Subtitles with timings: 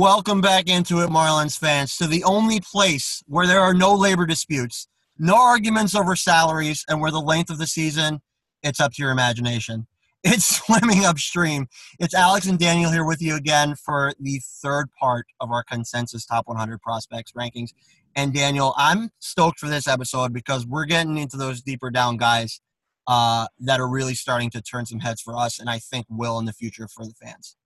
[0.00, 4.24] Welcome back into it, Marlins fans, to the only place where there are no labor
[4.24, 4.88] disputes,
[5.18, 8.22] no arguments over salaries, and where the length of the season,
[8.62, 9.86] it's up to your imagination.
[10.24, 11.66] It's swimming upstream.
[11.98, 16.24] It's Alex and Daniel here with you again for the third part of our consensus
[16.24, 17.72] top 100 prospects rankings.
[18.16, 22.62] And Daniel, I'm stoked for this episode because we're getting into those deeper down guys
[23.06, 26.38] uh, that are really starting to turn some heads for us, and I think will
[26.38, 27.56] in the future for the fans.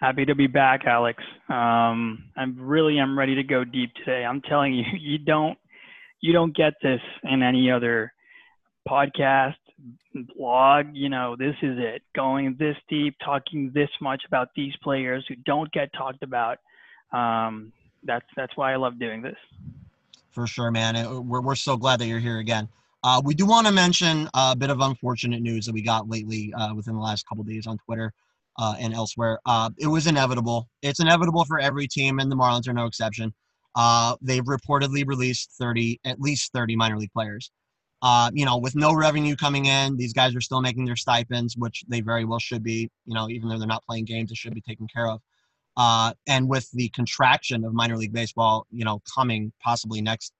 [0.00, 1.22] Happy to be back, Alex.
[1.50, 4.24] Um, I'm really I'm ready to go deep today.
[4.24, 5.58] I'm telling you, you don't
[6.22, 8.12] you don't get this in any other
[8.88, 9.56] podcast,
[10.34, 10.86] blog.
[10.94, 12.02] You know, this is it.
[12.14, 16.58] Going this deep, talking this much about these players who don't get talked about.
[17.12, 17.70] Um,
[18.02, 19.36] that's that's why I love doing this.
[20.30, 21.28] For sure, man.
[21.28, 22.70] We're we're so glad that you're here again.
[23.04, 26.54] Uh, we do want to mention a bit of unfortunate news that we got lately
[26.54, 28.14] uh, within the last couple days on Twitter
[28.60, 29.40] uh, and elsewhere.
[29.46, 30.68] Uh, it was inevitable.
[30.82, 33.32] It's inevitable for every team, and the Marlins are no exception.
[33.74, 37.50] Uh, they've reportedly released 30, at least 30 minor league players.
[38.02, 41.56] Uh, you know, with no revenue coming in, these guys are still making their stipends,
[41.56, 42.90] which they very well should be.
[43.06, 45.20] You know, even though they're not playing games, it should be taken care of.
[45.76, 50.32] Uh, and with the contraction of minor league baseball, you know, coming possibly next,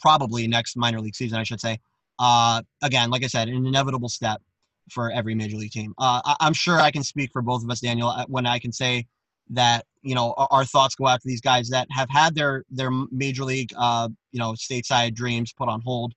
[0.00, 1.78] probably next minor league season, I should say.
[2.18, 4.40] Uh, again, like I said, an inevitable step
[4.90, 5.94] for every major league team.
[5.98, 8.58] Uh, I, am sure I can speak for both of us, Daniel, uh, when I
[8.58, 9.06] can say
[9.50, 12.64] that you know our, our thoughts go out to these guys that have had their
[12.70, 16.14] their major league, uh, you know, stateside dreams put on hold.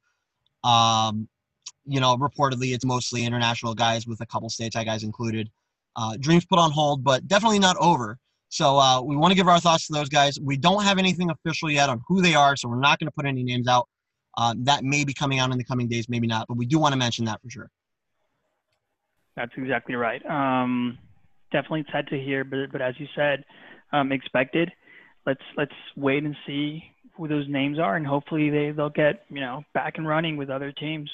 [0.64, 1.28] Um,
[1.86, 5.50] you know, reportedly it's mostly international guys with a couple stateside guys included.
[5.96, 8.18] Uh, dreams put on hold, but definitely not over.
[8.50, 10.40] So uh, we want to give our thoughts to those guys.
[10.40, 13.12] We don't have anything official yet on who they are, so we're not going to
[13.12, 13.88] put any names out.
[14.38, 16.80] Uh, that may be coming out in the coming days, maybe not, but we do
[16.80, 17.70] want to mention that for sure.
[19.36, 20.22] That's exactly right.
[20.26, 20.98] Um,
[21.52, 23.46] definitely sad to hear, but but as you said,
[23.92, 24.72] um, expected.
[25.26, 26.84] Let's let's wait and see
[27.16, 30.50] who those names are, and hopefully they they'll get you know back and running with
[30.50, 31.10] other teams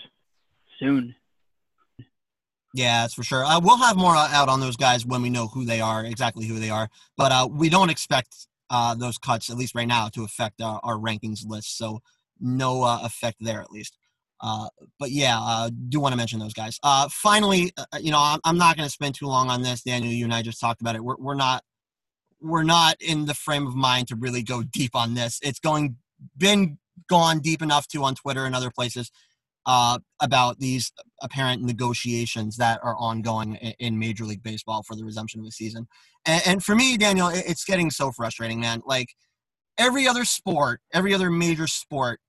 [0.79, 1.15] soon.
[2.73, 3.45] Yeah, that's for sure.
[3.45, 6.45] Uh, we'll have more out on those guys when we know who they are, exactly
[6.45, 6.89] who they are.
[7.15, 10.81] But uh, we don't expect uh, those cuts, at least right now, to affect our,
[10.83, 11.77] our rankings list.
[11.77, 12.01] So
[12.37, 13.97] no uh, effect there, at least.
[14.45, 14.67] Uh,
[14.99, 16.77] but yeah, uh, do want to mention those guys.
[16.83, 19.81] Uh, finally, uh, you know, I'm, I'm not going to spend too long on this.
[19.81, 21.03] Daniel, you and I just talked about it.
[21.03, 21.63] We're, we're not
[22.39, 25.39] we're not in the frame of mind to really go deep on this.
[25.41, 25.95] It's going
[26.37, 26.77] been
[27.09, 29.09] gone deep enough to on Twitter and other places
[29.65, 30.91] uh, about these
[31.23, 35.51] apparent negotiations that are ongoing in, in, Major League Baseball for the resumption of the
[35.51, 35.87] season.
[36.25, 38.83] And, and for me, Daniel, it, it's getting so frustrating, man.
[38.85, 39.07] Like
[39.77, 42.19] every other sport, every other major sport,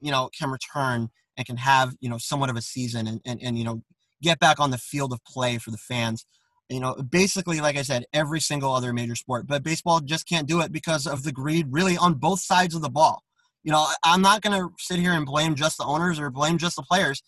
[0.00, 3.40] you know, can return and can have you know somewhat of a season and, and,
[3.42, 3.82] and you know
[4.20, 6.26] get back on the field of play for the fans.
[6.68, 10.46] You know basically like i said every single other major sport but baseball just can't
[10.46, 13.22] do it because of the greed really on both sides of the ball.
[13.62, 16.58] You know i'm not going to sit here and blame just the owners or blame
[16.58, 17.22] just the players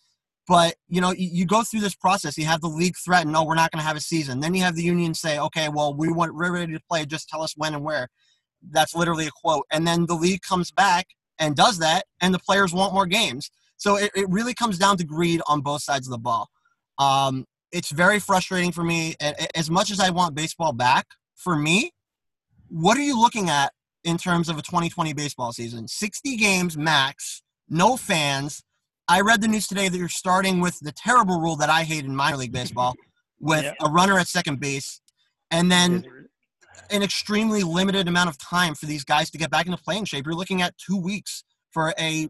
[0.47, 2.37] but you know you, go through this process.
[2.37, 4.41] You have the league threaten no we're not going to have a season.
[4.41, 7.07] Then you have the union say okay well we want we're ready to play.
[7.07, 8.09] Just tell us when and where.
[8.71, 9.65] That's literally a quote.
[9.71, 11.07] And then the league comes back
[11.39, 14.99] and does that and the players want more games so it, it really comes down
[14.99, 16.51] to greed on both sides of the ball.
[16.99, 19.15] Um, it's very frustrating for me.
[19.55, 21.91] As much as I want baseball back, for me,
[22.69, 23.73] what are you looking at
[24.05, 25.89] in terms of a 2020 baseball season?
[25.89, 28.63] 60 games max, no fans.
[29.09, 32.05] I read the news today that you're starting with the terrible rule that I hate
[32.05, 32.95] in minor league baseball
[33.41, 33.73] with yeah.
[33.81, 35.01] a runner at second base
[35.51, 36.05] and then
[36.91, 40.27] an extremely limited amount of time for these guys to get back into playing shape.
[40.27, 42.29] You're looking at two weeks for a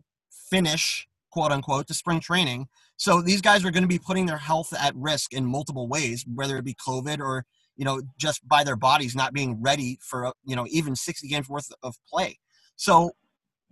[0.48, 2.66] finish quote unquote, to spring training.
[2.96, 6.24] So these guys are going to be putting their health at risk in multiple ways,
[6.32, 7.44] whether it be COVID or
[7.76, 11.48] you know just by their bodies not being ready for you know even 60 games
[11.48, 12.38] worth of play.
[12.76, 13.12] So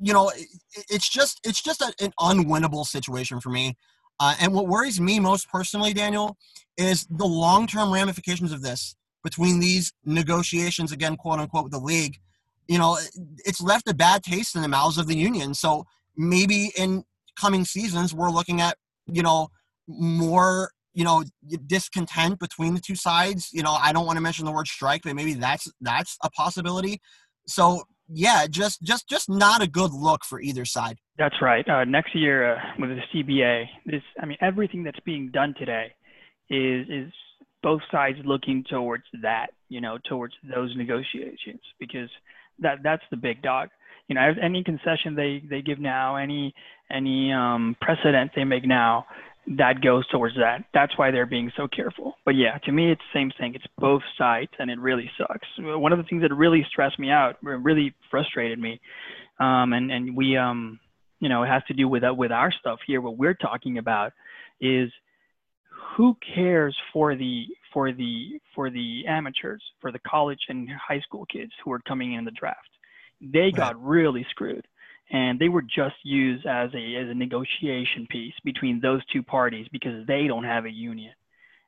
[0.00, 0.30] you know
[0.88, 3.76] it's just it's just a, an unwinnable situation for me.
[4.20, 6.36] Uh, and what worries me most personally, Daniel,
[6.76, 12.18] is the long-term ramifications of this between these negotiations again, quote unquote, with the league.
[12.66, 12.98] You know,
[13.44, 15.54] it's left a bad taste in the mouths of the union.
[15.54, 15.84] So
[16.16, 17.04] maybe in
[17.38, 18.76] coming seasons, we're looking at,
[19.06, 19.48] you know,
[19.86, 21.24] more, you know,
[21.66, 23.50] discontent between the two sides.
[23.52, 26.30] You know, I don't want to mention the word strike, but maybe that's that's a
[26.30, 27.00] possibility.
[27.46, 30.98] So yeah, just just just not a good look for either side.
[31.18, 31.68] That's right.
[31.68, 35.92] Uh, next year uh, with the CBA, this I mean everything that's being done today
[36.50, 37.12] is is
[37.62, 42.08] both sides looking towards that, you know, towards those negotiations because
[42.60, 43.68] that that's the big dog
[44.08, 46.54] you know any concession they they give now any
[46.90, 49.06] any um, precedent they make now
[49.56, 50.64] that goes towards that.
[50.74, 52.16] That's why they're being so careful.
[52.24, 53.54] But yeah, to me, it's the same thing.
[53.54, 55.48] It's both sides, and it really sucks.
[55.58, 58.80] One of the things that really stressed me out, really frustrated me,
[59.40, 60.78] um, and and we, um,
[61.20, 63.00] you know, it has to do with uh, with our stuff here.
[63.00, 64.12] What we're talking about
[64.60, 64.90] is
[65.96, 71.24] who cares for the for the for the amateurs, for the college and high school
[71.32, 72.68] kids who are coming in the draft.
[73.20, 73.54] They right.
[73.56, 74.66] got really screwed
[75.10, 79.66] and they were just used as a as a negotiation piece between those two parties
[79.72, 81.12] because they don't have a union.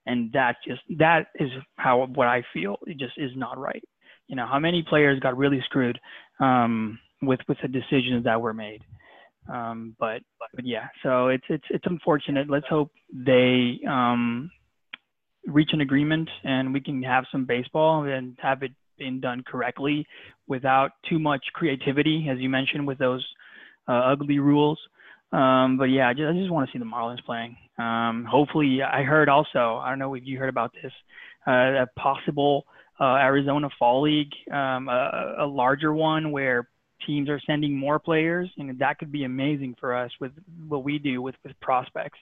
[0.06, 2.76] And that just that is how what i feel.
[2.86, 3.82] It just is not right.
[4.28, 5.98] You know how many players got really screwed
[6.38, 8.82] um, with with the decisions that were made.
[9.52, 10.22] Um, but
[10.54, 12.48] but yeah so it's it's it's unfortunate.
[12.48, 14.50] Let's hope they um,
[15.46, 20.06] reach an agreement and we can have some baseball and have it been done correctly
[20.46, 23.26] without too much creativity, as you mentioned, with those
[23.88, 24.78] uh, ugly rules.
[25.32, 27.56] Um, but yeah, I just, just, want to see the Marlins playing.
[27.78, 30.92] Um, hopefully, I heard also, I don't know if you heard about this,
[31.46, 32.66] uh, a possible
[33.00, 36.68] uh, Arizona Fall League, um, a, a, larger one where
[37.06, 40.32] teams are sending more players, and that could be amazing for us with
[40.68, 42.18] what we do with, with prospects.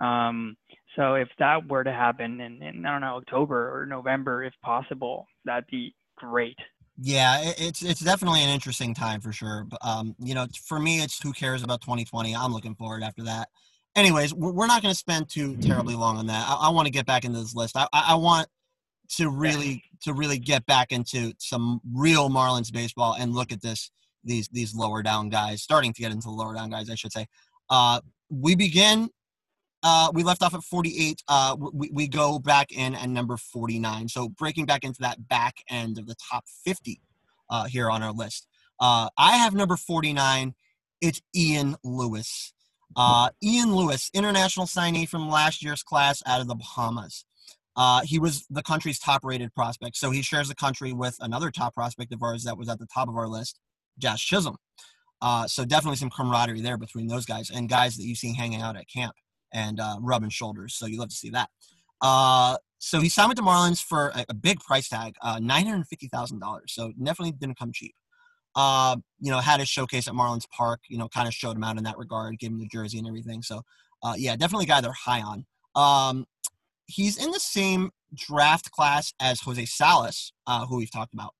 [0.00, 0.56] Um,
[0.96, 4.54] so if that were to happen in, in, I don't know, October or November, if
[4.62, 6.58] possible, that'd be great.
[6.96, 9.66] Yeah, it's it's definitely an interesting time for sure.
[9.68, 12.34] But um, you know, for me, it's who cares about 2020.
[12.36, 13.48] I'm looking forward after that.
[13.96, 16.46] Anyways, we're not going to spend too terribly long on that.
[16.48, 17.76] I, I want to get back into this list.
[17.76, 18.48] I, I want
[19.16, 23.90] to really to really get back into some real Marlins baseball and look at this
[24.22, 27.12] these these lower down guys, starting to get into the lower down guys, I should
[27.12, 27.26] say.
[27.70, 28.00] Uh,
[28.30, 29.10] we begin
[29.84, 31.22] uh, we left off at 48.
[31.28, 34.08] Uh, we, we go back in at number 49.
[34.08, 37.02] So breaking back into that back end of the top 50
[37.50, 38.48] uh, here on our list.
[38.80, 40.54] Uh, I have number 49.
[41.02, 42.54] It's Ian Lewis.
[42.96, 47.26] Uh, Ian Lewis, international signee from last year's class out of the Bahamas.
[47.76, 49.96] Uh, he was the country's top rated prospect.
[49.96, 52.86] So he shares the country with another top prospect of ours that was at the
[52.86, 53.60] top of our list,
[53.98, 54.56] Jazz Chisholm.
[55.46, 58.76] so definitely some camaraderie there between those guys and guys that you see hanging out
[58.76, 59.14] at camp
[59.54, 60.74] and uh, rubbing shoulders.
[60.74, 61.48] So you love to see that.
[62.02, 65.66] Uh, so he signed with the Marlins for a, a big price tag, uh, nine
[65.66, 66.74] hundred fifty thousand dollars.
[66.74, 67.94] So definitely didn't come cheap.
[68.54, 70.80] Uh, you know, had his showcase at Marlins Park.
[70.88, 73.06] You know, kind of showed him out in that regard, gave him the jersey and
[73.06, 73.42] everything.
[73.42, 73.62] So
[74.02, 75.46] uh, yeah, definitely a guy they're high on.
[75.74, 76.26] Um,
[76.86, 81.34] he's in the same draft class as Jose Salas, uh, who we've talked about.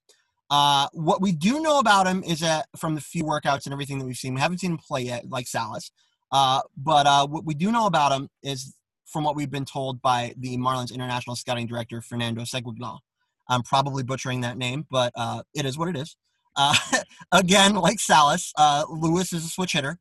[0.51, 3.99] Uh, what we do know about him is that from the few workouts and everything
[3.99, 5.91] that we've seen, we haven't seen him play yet, like Salas.
[6.33, 8.75] Uh, but uh, what we do know about him is
[9.07, 12.99] from what we've been told by the Marlins international scouting director, Fernando Seguilan.
[13.49, 16.17] I'm probably butchering that name, but uh, it is what it is.
[16.57, 16.75] Uh,
[17.33, 19.99] again, like Salas, uh, Lewis is a switch hitter.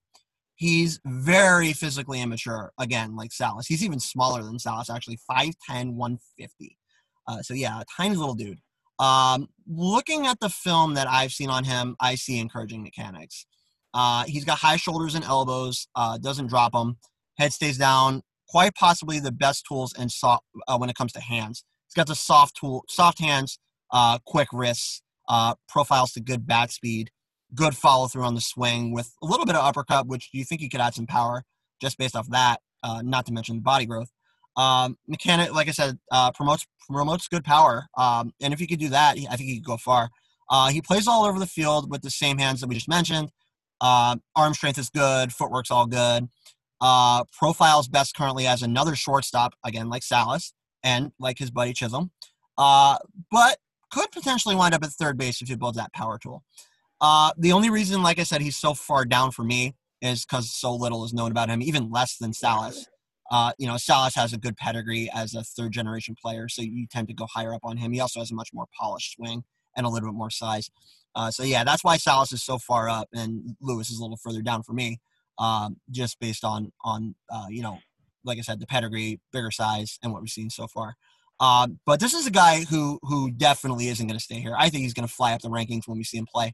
[0.56, 3.68] He's very physically immature, again, like Salas.
[3.68, 6.78] He's even smaller than Salas, actually, 5'10, 150.
[7.28, 8.60] Uh, so, yeah, a tiny little dude.
[9.00, 13.46] Um, looking at the film that I've seen on him, I see encouraging mechanics.
[13.94, 16.98] Uh, he's got high shoulders and elbows, uh, doesn't drop them.
[17.38, 18.22] Head stays down.
[18.50, 21.64] Quite possibly the best tools and soft uh, when it comes to hands.
[21.88, 23.60] He's got the soft tool, soft hands,
[23.92, 27.10] uh, quick wrists, uh, profiles to good bat speed,
[27.56, 30.62] good follow through on the swing with a little bit of uppercut, which you think
[30.62, 31.44] he could add some power
[31.82, 32.60] just based off that.
[32.84, 34.12] Uh, not to mention body growth.
[34.58, 35.98] Um, mechanic, like I said,
[36.36, 39.66] promotes promotes good power, um, and if he could do that, I think he could
[39.66, 40.10] go far.
[40.70, 43.32] he plays all over the field with the same hands that we just mentioned.
[43.84, 45.34] Uh, arm strength is good.
[45.34, 46.30] Footwork's all good.
[46.80, 52.10] Uh, profiles best currently as another shortstop, again, like Salas and like his buddy Chisholm.
[52.58, 52.98] Uh,
[53.30, 53.58] but
[53.92, 56.44] could potentially wind up at third base if he builds that power tool.
[57.02, 60.50] Uh, the only reason, like I said, he's so far down for me is because
[60.50, 62.88] so little is known about him, even less than Salas.
[63.32, 66.88] Uh, you know, Salas has a good pedigree as a third generation player, so you
[66.88, 67.92] tend to go higher up on him.
[67.92, 69.44] He also has a much more polished swing
[69.76, 70.70] and a little bit more size.
[71.16, 74.18] Uh, so yeah, that's why Salas is so far up and Lewis is a little
[74.18, 75.00] further down for me,
[75.38, 77.80] um, just based on on uh, you know,
[78.24, 80.96] like I said, the pedigree, bigger size, and what we've seen so far.
[81.40, 84.56] Um, but this is a guy who who definitely isn't going to stay here.
[84.58, 86.54] I think he's going to fly up the rankings when we see him play.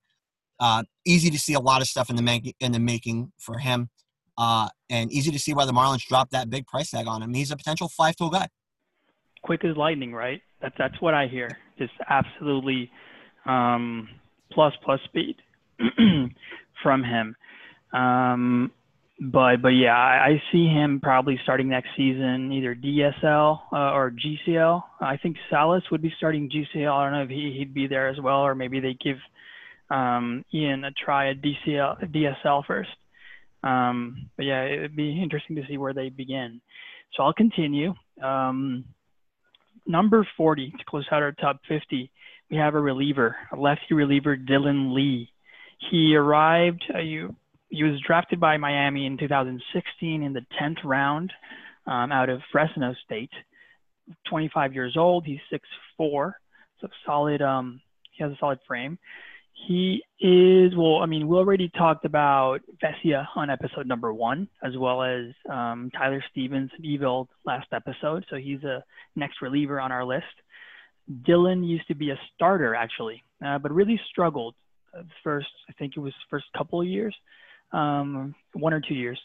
[0.59, 3.59] Uh, easy to see a lot of stuff in the making in the making for
[3.59, 3.89] him,
[4.37, 7.33] uh, and easy to see why the Marlins dropped that big price tag on him.
[7.33, 8.47] He's a potential five tool guy.
[9.43, 10.41] Quick as lightning, right?
[10.61, 11.49] That's that's what I hear.
[11.77, 12.91] Just absolutely
[13.45, 14.09] um,
[14.51, 15.35] plus plus speed
[16.83, 17.35] from him.
[17.93, 18.71] Um,
[19.19, 24.11] but but yeah, I, I, see him probably starting next season either DSL uh, or
[24.11, 24.83] GCL.
[25.01, 26.91] I think Salas would be starting GCL.
[26.91, 29.17] I don't know if he he'd be there as well, or maybe they give
[29.89, 32.89] um, Ian a try at DCL DSL first.
[33.61, 36.61] Um, but yeah, it'd be interesting to see where they begin.
[37.15, 37.93] So I'll continue.
[38.23, 38.85] Um,
[39.85, 42.09] number 40 to close out our top 50,
[42.49, 45.31] we have a reliever, a lefty reliever, Dylan Lee.
[45.91, 47.35] He arrived, uh, you,
[47.69, 51.31] he was drafted by Miami in 2016 in the 10th round
[51.85, 53.31] um, out of Fresno State.
[54.27, 55.25] 25 years old.
[55.25, 55.39] He's
[55.99, 56.33] 6'4",
[56.81, 57.41] so solid.
[57.41, 58.97] Um, he has a solid frame.
[59.67, 60.97] He is well.
[60.97, 65.91] I mean, we already talked about Vesia on episode number one, as well as um,
[65.93, 68.25] Tyler Stevens and Eveld last episode.
[68.29, 68.83] So he's a
[69.15, 70.25] next reliever on our list.
[71.11, 74.55] Dylan used to be a starter actually, uh, but really struggled
[75.23, 75.47] first.
[75.69, 77.15] I think it was first couple of years,
[77.71, 79.19] um, one or two years.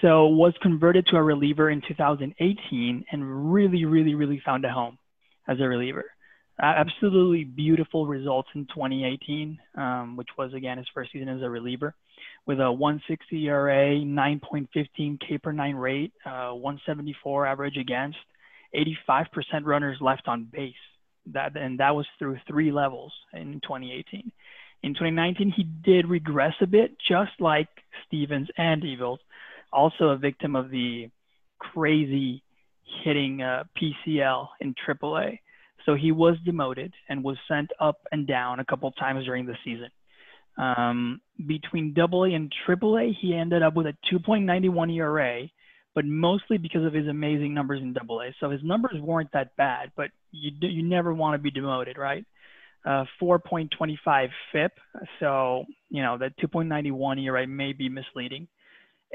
[0.00, 4.98] So was converted to a reliever in 2018 and really, really, really found a home
[5.48, 6.06] as a reliever
[6.60, 11.94] absolutely beautiful results in 2018, um, which was again his first season as a reliever,
[12.46, 18.18] with a 160 ERA, 9.15 K per nine rate, uh, 174 average against,
[18.74, 19.26] 85%
[19.64, 20.74] runners left on base.
[21.32, 24.30] That and that was through three levels in 2018.
[24.82, 27.68] In 2019, he did regress a bit, just like
[28.06, 29.18] Stevens and Eveld,
[29.72, 31.08] also a victim of the
[31.58, 32.42] crazy
[33.02, 35.38] hitting uh, PCL in AAA.
[35.86, 39.56] So he was demoted and was sent up and down a couple times during the
[39.64, 39.88] season.
[40.56, 45.48] Um, between Double A and Triple A, he ended up with a 2.91 ERA,
[45.94, 48.34] but mostly because of his amazing numbers in Double A.
[48.40, 52.24] So his numbers weren't that bad, but you you never want to be demoted, right?
[52.84, 54.72] Uh, 4.25 FIP,
[55.18, 58.46] so you know that 2.91 ERA may be misleading.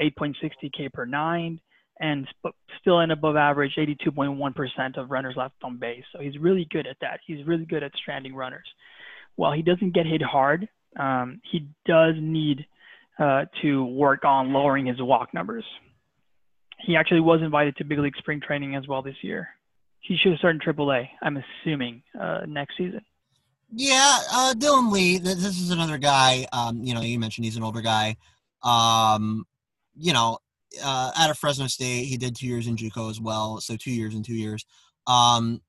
[0.01, 1.59] 8.60 K per nine,
[1.99, 2.27] and
[2.79, 6.03] still an above average 82.1% of runners left on base.
[6.13, 7.19] So he's really good at that.
[7.27, 8.67] He's really good at stranding runners.
[9.35, 12.65] While he doesn't get hit hard, um, he does need
[13.19, 15.65] uh, to work on lowering his walk numbers.
[16.85, 19.49] He actually was invited to big league spring training as well this year.
[20.01, 23.01] He should start in AAA, I'm assuming, uh, next season.
[23.71, 25.19] Yeah, uh, Dylan Lee.
[25.19, 26.47] This is another guy.
[26.51, 28.17] Um, you know, you mentioned he's an older guy.
[28.63, 29.45] Um,
[29.95, 30.39] you know,
[30.83, 32.05] uh, out of Fresno State.
[32.05, 34.65] He did two years in JUCO as well, so two years and two years.
[35.07, 35.61] Um,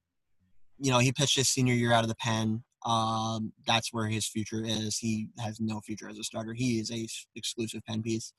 [0.78, 2.62] you know, he pitched his senior year out of the pen.
[2.86, 4.96] Um, that's where his future is.
[4.96, 6.54] He has no future as a starter.
[6.54, 7.06] He is a
[7.36, 8.32] exclusive pen piece.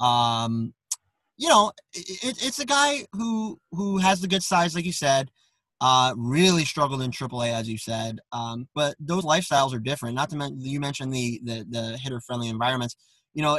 [0.00, 0.72] Um,
[1.36, 5.30] you know, it, it's a guy who who has the good size, like you said.
[5.80, 8.18] Uh, really struggled in AAA, as you said.
[8.32, 10.14] Um, but those lifestyles are different.
[10.14, 12.96] Not to mention, you mentioned the the, the hitter friendly environments.
[13.34, 13.58] You know,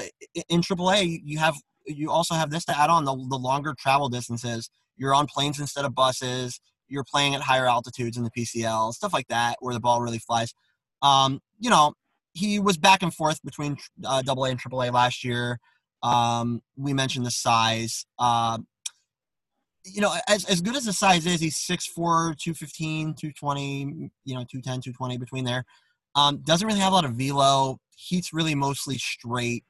[0.50, 1.56] in AAA, you have
[1.86, 4.70] you also have this to add on the, the longer travel distances.
[4.98, 6.60] You're on planes instead of buses.
[6.88, 10.20] You're playing at higher altitudes in the PCL, stuff like that, where the ball really
[10.20, 10.54] flies.
[11.02, 11.94] Um, you know,
[12.34, 15.60] he was back and forth between uh, AA and AAA last year.
[16.06, 18.06] Um, we mentioned the size.
[18.20, 18.60] Uh,
[19.84, 24.44] you know, as, as good as the size is, he's 6'4", 215, 220, you know,
[24.44, 25.66] 210, 220 between there.
[26.16, 27.80] Um, doesn't really have a lot of velo.
[27.96, 29.64] He's really mostly straight.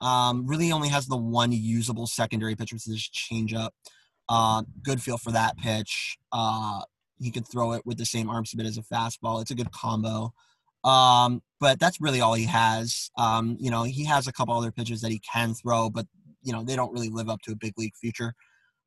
[0.00, 3.70] Um, really only has the one usable secondary pitch, which is changeup.
[4.28, 6.16] Uh, good feel for that pitch.
[6.32, 6.82] Uh,
[7.18, 9.42] he could throw it with the same arm speed as a fastball.
[9.42, 10.32] It's a good combo.
[10.84, 13.10] Um, but that's really all he has.
[13.18, 16.06] Um, you know, he has a couple other pitches that he can throw, but
[16.42, 18.34] you know they don't really live up to a big league future.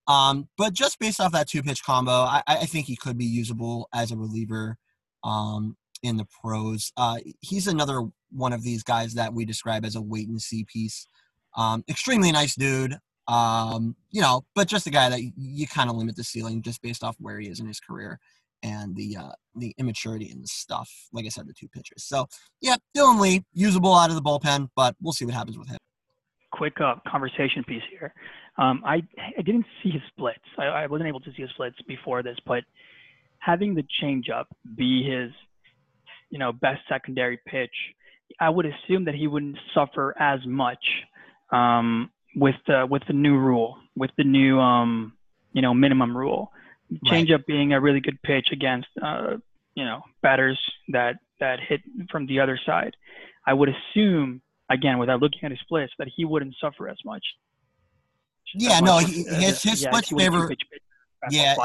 [0.07, 3.23] Um, but just based off that two pitch combo, I, I, think he could be
[3.23, 4.75] usable as a reliever
[5.23, 6.91] um, in the pros.
[6.97, 10.65] Uh, he's another one of these guys that we describe as a wait and see
[10.65, 11.07] piece.
[11.55, 12.97] Um, extremely nice dude.
[13.29, 16.81] Um, you know, but just a guy that you, kind of limit the ceiling just
[16.81, 18.19] based off where he is in his career
[18.63, 20.89] and the uh, the immaturity and the stuff.
[21.11, 22.03] Like I said, the two pitches.
[22.03, 22.27] So
[22.61, 25.77] yeah, Dylan Lee usable out of the bullpen, but we'll see what happens with him.
[26.51, 28.13] Quick uh, conversation piece here.
[28.57, 29.03] Um, I
[29.37, 30.39] I didn't see his splits.
[30.57, 32.63] I, I wasn't able to see his splits before this, but
[33.39, 35.31] having the changeup be his
[36.29, 37.75] you know best secondary pitch
[38.39, 40.83] I would assume that he wouldn't suffer as much
[41.51, 45.13] um, with the with the new rule, with the new um,
[45.53, 46.51] you know minimum rule.
[47.05, 47.45] Changeup right.
[47.45, 49.37] being a really good pitch against uh,
[49.75, 50.59] you know batters
[50.89, 51.81] that that hit
[52.11, 52.95] from the other side.
[53.45, 57.23] I would assume again without looking at his splits that he wouldn't suffer as much.
[58.55, 60.47] Yeah, no, he, his his yeah, splits favor.
[60.47, 60.81] Pitch, pitch,
[61.31, 61.55] yeah,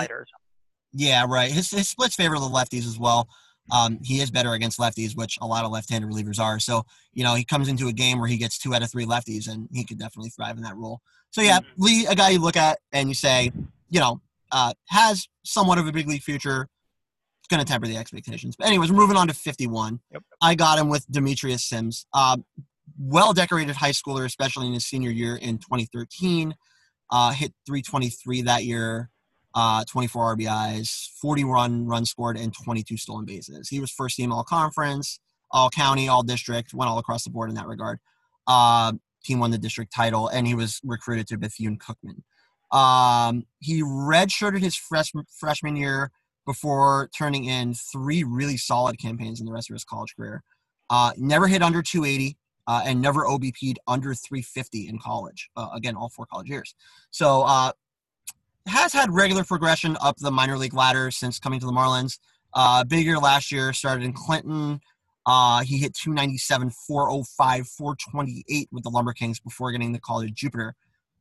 [0.92, 1.50] yeah, right.
[1.50, 3.28] His his splits favor the lefties as well.
[3.70, 6.58] Um, he is better against lefties, which a lot of left-handed relievers are.
[6.58, 9.04] So, you know, he comes into a game where he gets two out of three
[9.04, 11.00] lefties, and he could definitely thrive in that role.
[11.30, 11.82] So, yeah, mm-hmm.
[11.82, 13.52] Lee, a guy you look at and you say,
[13.90, 14.20] you know,
[14.52, 16.69] uh, has somewhat of a big league future.
[17.40, 18.57] It's going to temper the expectations.
[18.57, 20.00] But anyways, we're moving on to 51.
[20.12, 20.23] Yep.
[20.43, 22.07] I got him with Demetrius Sims.
[22.12, 22.38] Uh,
[22.99, 26.55] well decorated high schooler, especially in his senior year in 2013.
[27.11, 29.11] uh, hit 323 that year,
[29.55, 33.69] uh, 24 RBIs, 40 run run scored, and 22 stolen bases.
[33.69, 37.49] He was first team all conference, all county, all district, went all across the board
[37.49, 37.99] in that regard.
[38.47, 38.93] Uh,
[39.25, 42.23] team won the district title, and he was recruited to Bethune Cookman.
[42.70, 46.10] Um, he redshirted his freshman freshman year
[46.46, 50.42] before turning in three really solid campaigns in the rest of his college career.
[50.90, 55.50] Uh, never hit under 280 uh, and never OBP'd under 350 in college.
[55.56, 56.75] Uh, again, all four college years.
[57.10, 57.72] So uh,
[58.66, 62.18] has had regular progression up the minor league ladder since coming to the Marlins.
[62.54, 64.80] Uh, big year last year, started in Clinton.
[65.26, 70.30] Uh, he hit 297, 405, 428 with the Lumber Kings before getting the call to
[70.30, 70.75] Jupiter.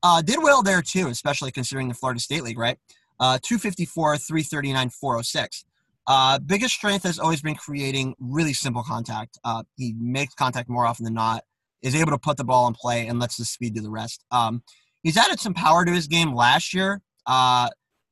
[0.03, 2.77] Uh, did well there too, especially considering the Florida State League, right?
[3.19, 5.65] Uh, 254, 339, 406.
[6.05, 9.37] Uh, biggest strength has always been creating really simple contact.
[9.43, 11.43] Uh, he makes contact more often than not,
[11.81, 14.23] is able to put the ball in play, and lets the speed do the rest.
[14.31, 14.63] Um,
[15.03, 17.01] he's added some power to his game last year.
[17.25, 17.69] Uh,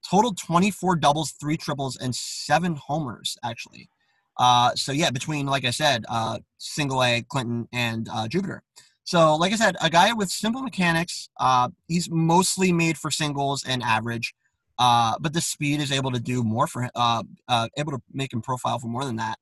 [0.09, 3.89] totaled 24 doubles, three triples, and seven homers, actually.
[4.37, 8.63] Uh, so, yeah, between, like I said, uh, single A, Clinton, and uh, Jupiter.
[9.05, 11.29] So, like I said, a guy with simple mechanics.
[11.39, 14.33] Uh, he's mostly made for singles and average.
[14.77, 18.33] Uh, but the speed is able to do more for uh, uh, able to make
[18.33, 19.37] him profile for more than that.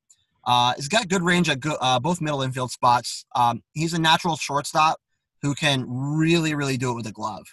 [0.46, 3.26] Uh, he's got good range at go- uh, both middle infield spots.
[3.36, 5.00] Um, he's a natural shortstop
[5.42, 7.46] who can really, really do it with a glove.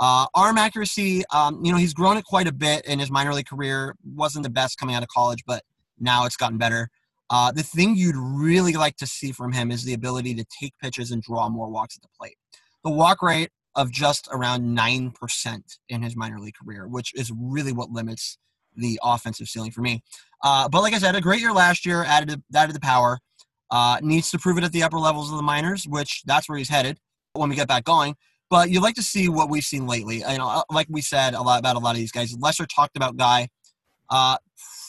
[0.00, 3.46] Arm accuracy, um, you know, he's grown it quite a bit in his minor league
[3.46, 3.96] career.
[4.14, 5.64] wasn't the best coming out of college, but
[5.98, 6.88] now it's gotten better.
[7.30, 10.72] Uh, the thing you'd really like to see from him is the ability to take
[10.82, 12.36] pitches and draw more walks at the plate.
[12.84, 17.72] The walk rate of just around 9% in his minor league career, which is really
[17.72, 18.38] what limits
[18.74, 20.02] the offensive ceiling for me.
[20.42, 23.18] Uh, but like I said, a great year last year, added, added the power.
[23.70, 26.56] Uh, needs to prove it at the upper levels of the minors, which that's where
[26.56, 26.98] he's headed
[27.34, 28.16] when we get back going.
[28.50, 30.18] But you'd like to see what we've seen lately.
[30.18, 32.34] You know, uh, like we said a lot about a lot of these guys.
[32.38, 33.48] Lesser talked about guy,
[34.08, 34.38] uh,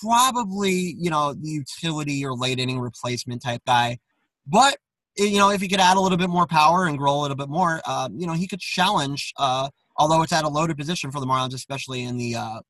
[0.01, 3.99] probably you know the utility or late inning replacement type guy,
[4.47, 4.77] but
[5.17, 7.35] you know, if he could add a little bit more power and grow a little
[7.35, 9.33] bit more, uh, you know, he could challenge.
[9.37, 12.61] Uh, although it's at a loaded position for the Marlins, especially in the uh,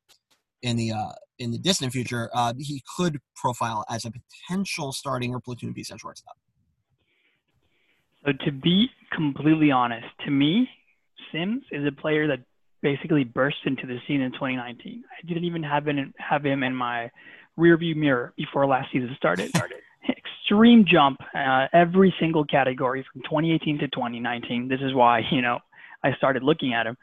[0.62, 5.34] in the uh, in the distant future, uh, he could profile as a potential starting
[5.34, 6.36] or platoon piece at shortstop.
[8.24, 10.68] So to be completely honest, to me,
[11.32, 12.40] Sims is a player that
[12.82, 15.04] basically burst into the scene in 2019.
[15.10, 17.10] I didn't even have him have him in my
[17.58, 19.52] rearview mirror before last season started.
[20.08, 24.68] extreme jump uh, every single category from 2018 to 2019.
[24.68, 25.58] This is why you know
[26.02, 26.96] I started looking at him.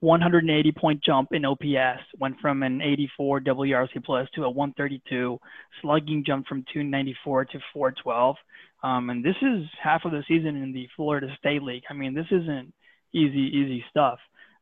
[0.00, 5.38] 180 point jump in OPS went from an 84 WRC plus to a 132.
[5.80, 8.36] Slugging jumped from 294 to 412.
[8.82, 11.84] Um, and this is half of the season in the Florida State League.
[11.88, 12.74] I mean, this isn't
[13.12, 14.18] easy, easy stuff.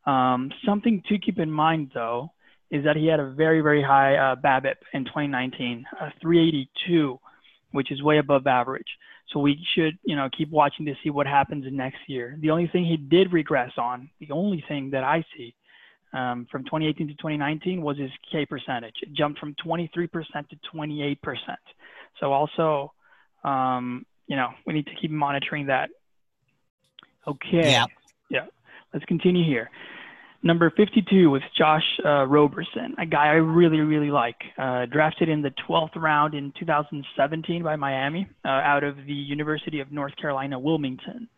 [0.06, 2.32] Um, something to keep in mind, though,
[2.70, 7.18] is that he had a very, very high uh, BABIP in 2019, uh, 382
[7.72, 8.86] which is way above average.
[9.32, 12.36] So we should, you know, keep watching to see what happens next year.
[12.40, 15.54] The only thing he did regress on, the only thing that I see
[16.12, 18.96] um, from 2018 to 2019 was his K percentage.
[19.02, 21.18] It jumped from 23% to 28%.
[22.18, 22.92] So also,
[23.44, 25.90] um, you know, we need to keep monitoring that.
[27.26, 27.70] Okay.
[27.70, 27.86] Yeah.
[28.28, 28.46] Yeah.
[28.92, 29.70] Let's continue here.
[30.42, 34.36] Number 52 was Josh uh, Roberson, a guy I really, really like.
[34.58, 39.80] Uh, drafted in the 12th round in 2017 by Miami uh, out of the University
[39.80, 41.28] of North Carolina, Wilmington.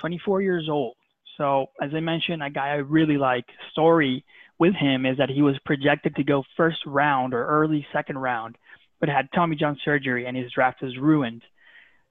[0.00, 0.94] 24 years old.
[1.36, 3.44] So, as I mentioned, a guy I really like.
[3.72, 4.24] Story
[4.58, 8.56] with him is that he was projected to go first round or early second round,
[9.00, 11.42] but had Tommy John surgery and his draft was ruined.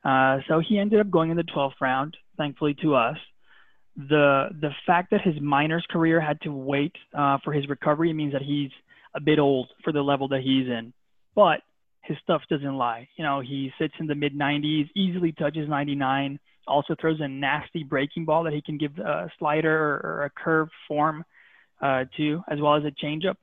[0.03, 3.17] Uh, so he ended up going in the 12th round, thankfully to us
[3.95, 8.33] the the fact that his minors career had to wait uh, for his recovery means
[8.33, 8.71] that he's
[9.15, 10.93] a bit old for the level that he's in.
[11.33, 11.61] But
[12.01, 13.07] his stuff doesn't lie.
[13.17, 17.83] You know, he sits in the mid 90s, easily touches 99, also throws a nasty
[17.83, 21.23] breaking ball that he can give a slider or, or a curve form
[21.81, 23.35] uh, to, as well as a changeup.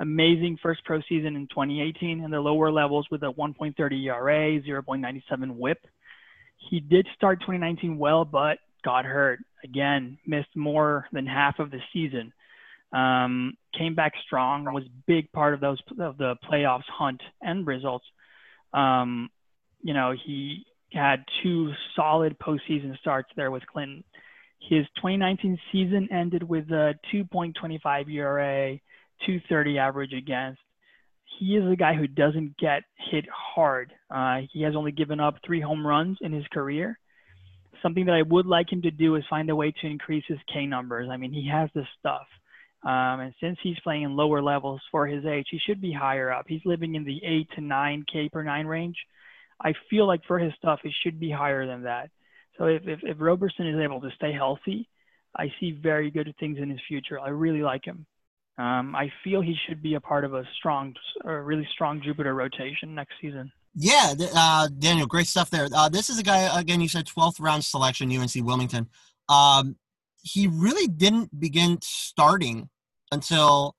[0.00, 5.50] Amazing first pro season in 2018 in the lower levels with a 1.30 ERA, 0.97
[5.56, 5.78] WHIP.
[6.70, 8.58] He did start 2019 well, but
[8.88, 12.32] got hurt again, missed more than half of the season.
[12.90, 18.06] Um, came back strong, was big part of those of the playoffs hunt and results.
[18.72, 19.28] Um,
[19.82, 24.04] you know, he had two solid postseason starts there with Clinton.
[24.58, 28.72] His 2019 season ended with a 2.25 ERA,
[29.26, 30.60] 230 average against.
[31.38, 33.92] He is a guy who doesn't get hit hard.
[34.10, 36.98] Uh, he has only given up three home runs in his career
[37.82, 40.38] something that I would like him to do is find a way to increase his
[40.52, 41.08] K numbers.
[41.10, 42.26] I mean, he has this stuff.
[42.84, 46.30] Um, and since he's playing in lower levels for his age, he should be higher
[46.30, 46.44] up.
[46.46, 48.96] He's living in the eight to nine K per nine range.
[49.60, 52.10] I feel like for his stuff, it should be higher than that.
[52.56, 54.88] So if, if, if Roberson is able to stay healthy,
[55.36, 57.18] I see very good things in his future.
[57.18, 58.06] I really like him.
[58.56, 62.34] Um, I feel he should be a part of a strong, a really strong Jupiter
[62.34, 63.52] rotation next season.
[63.80, 65.68] Yeah, uh, Daniel, great stuff there.
[65.72, 66.80] Uh, this is a guy again.
[66.80, 68.88] You said 12th round selection, UNC Wilmington.
[69.28, 69.76] Um,
[70.20, 72.70] he really didn't begin starting
[73.12, 73.76] until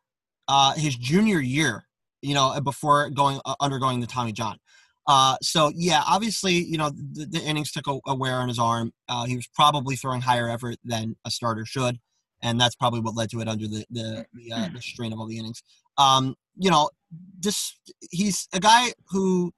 [0.48, 1.84] uh, his junior year,
[2.22, 4.58] you know, before going uh, undergoing the Tommy John.
[5.06, 8.60] Uh, so yeah, obviously, you know, the, the innings took a, a, wear on his
[8.60, 8.94] arm.
[9.10, 12.00] Uh, he was probably throwing higher effort than a starter should,
[12.42, 15.20] and that's probably what led to it under the the, the, uh, the strain of
[15.20, 15.62] all the innings.
[15.98, 16.90] Um, you know,
[17.38, 17.78] this
[18.12, 19.52] he's a guy who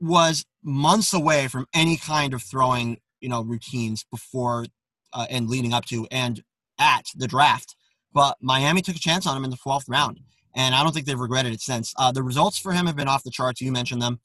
[0.00, 4.66] was months away from any kind of throwing, you know, routines before
[5.12, 6.42] uh, and leading up to and
[6.78, 7.76] at the draft.
[8.12, 10.20] But Miami took a chance on him in the 12th round,
[10.54, 11.92] and I don't think they've regretted it since.
[11.98, 13.60] Uh, the results for him have been off the charts.
[13.60, 14.20] You mentioned them.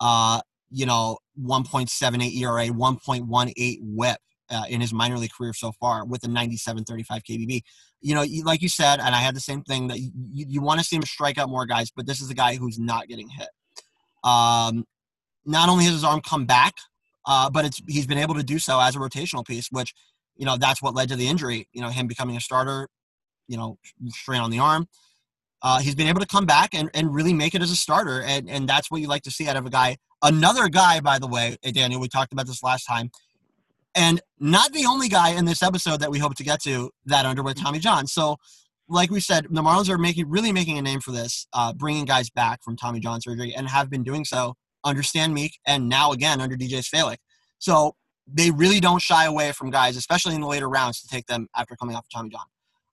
[0.00, 0.40] Uh,
[0.70, 4.18] you know, 1.78 ERA, 1.18 WHIP.
[4.48, 6.84] Uh, in his minor league career so far with a 97-35
[7.28, 7.62] KBB.
[8.00, 10.78] You know, like you said, and I had the same thing that you, you want
[10.78, 13.28] to see him strike out more guys, but this is a guy who's not getting
[13.28, 13.48] hit.
[14.22, 14.84] Um,
[15.46, 16.74] not only has his arm come back,
[17.26, 19.94] uh, but it's he's been able to do so as a rotational piece, which
[20.36, 21.68] you know that's what led to the injury.
[21.72, 22.88] You know, him becoming a starter,
[23.48, 23.78] you know,
[24.08, 24.88] strain on the arm.
[25.62, 28.22] Uh, he's been able to come back and, and really make it as a starter,
[28.22, 29.96] and and that's what you like to see out of a guy.
[30.22, 33.10] Another guy, by the way, Daniel, we talked about this last time,
[33.94, 37.26] and not the only guy in this episode that we hope to get to that
[37.26, 38.06] underwent Tommy John.
[38.06, 38.36] So,
[38.88, 42.04] like we said, the Marlins are making really making a name for this, uh, bringing
[42.04, 45.88] guys back from Tommy John surgery, and have been doing so under Stan Meek and
[45.88, 47.18] now again under DJ Svihlik.
[47.58, 47.94] So
[48.26, 51.48] they really don't shy away from guys, especially in the later rounds, to take them
[51.56, 52.46] after coming off of Tommy John.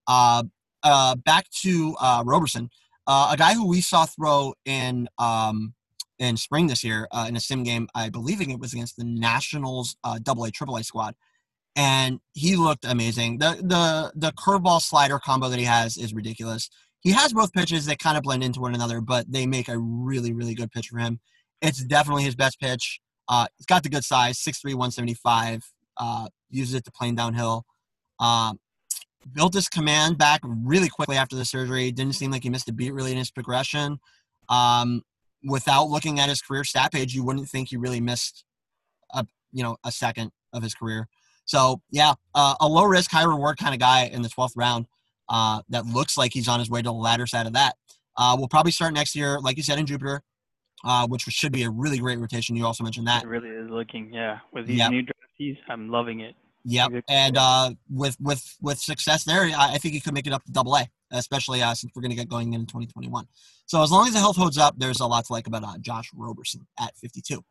[0.08, 0.44] Uh,
[0.84, 2.70] uh, back to uh, Roberson,
[3.08, 5.74] uh, a guy who we saw throw in um,
[6.20, 7.88] in spring this year uh, in a sim game.
[7.96, 11.16] I believe it was against the Nationals uh, Double A Triple A squad,
[11.76, 13.40] and he looked amazing.
[13.40, 16.70] The the the curveball slider combo that he has is ridiculous.
[17.02, 19.78] He has both pitches that kind of blend into one another, but they make a
[19.78, 21.20] really really good pitch for him.
[21.64, 23.00] It's definitely his best pitch.
[23.30, 25.64] Uh, it's got the good size, 6'3", 175.
[25.96, 27.64] Uh, uses it to plane downhill.
[28.20, 28.60] Um,
[29.32, 31.90] built his command back really quickly after the surgery.
[31.92, 34.00] Didn't seem like he missed a beat really in his progression.
[34.50, 35.04] Um,
[35.42, 38.44] without looking at his career stat page, you wouldn't think he really missed
[39.14, 41.08] a you know a second of his career.
[41.46, 44.86] So yeah, uh, a low risk, high reward kind of guy in the 12th round.
[45.30, 47.76] Uh, that looks like he's on his way to the latter side of that.
[48.18, 50.22] Uh, we'll probably start next year, like you said, in Jupiter
[50.84, 52.56] uh, which should be a really great rotation.
[52.56, 53.24] You also mentioned that.
[53.24, 54.40] It really is looking, yeah.
[54.52, 54.92] With these yep.
[54.92, 56.36] new draftees, I'm loving it.
[56.66, 57.04] Yep.
[57.10, 60.44] And uh, with with with success there, I, I think he could make it up
[60.46, 63.28] to Double A, especially uh, since we're going to get going in 2021.
[63.66, 65.78] So as long as the health holds up, there's a lot to like about uh,
[65.80, 67.44] Josh Roberson at 52.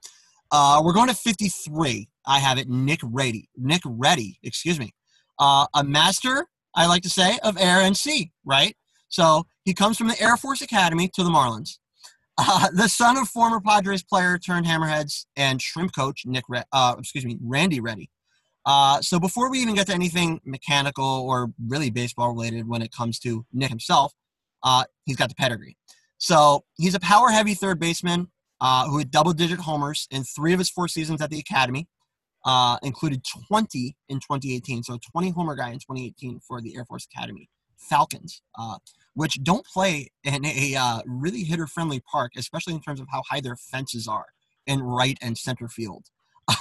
[0.50, 2.08] Uh, we're going to 53.
[2.26, 2.68] I have it.
[2.68, 3.48] Nick Ready.
[3.56, 4.38] Nick Ready.
[4.42, 4.94] Excuse me.
[5.38, 8.32] Uh, a master, I like to say, of air and sea.
[8.44, 8.76] Right.
[9.08, 11.78] So he comes from the Air Force Academy to the Marlins.
[12.38, 16.96] Uh, the son of former Padres player turned Hammerheads and shrimp coach Nick, Re- uh,
[16.98, 18.10] excuse me, Randy Ready.
[18.64, 22.92] Uh, so before we even get to anything mechanical or really baseball related when it
[22.92, 24.14] comes to Nick himself,
[24.62, 25.76] uh, he's got the pedigree.
[26.18, 30.52] So he's a power heavy third baseman uh, who had double digit homers in three
[30.52, 31.88] of his four seasons at the academy,
[32.44, 34.84] uh, included 20 in 2018.
[34.84, 38.42] So 20 homer guy in 2018 for the Air Force Academy Falcons.
[39.14, 43.22] Which don't play in a uh, really hitter friendly park, especially in terms of how
[43.28, 44.26] high their fences are
[44.66, 46.06] in right and center field.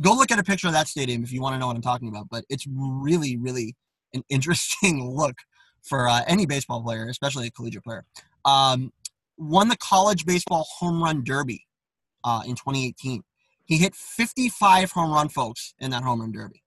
[0.00, 1.82] Go look at a picture of that stadium if you want to know what I'm
[1.82, 2.28] talking about.
[2.30, 3.76] But it's really, really
[4.14, 5.36] an interesting look
[5.82, 8.04] for uh, any baseball player, especially a collegiate player.
[8.44, 8.92] Um,
[9.36, 11.66] won the college baseball home run derby
[12.24, 13.22] uh, in 2018.
[13.64, 16.62] He hit 55 home run, folks, in that home run derby.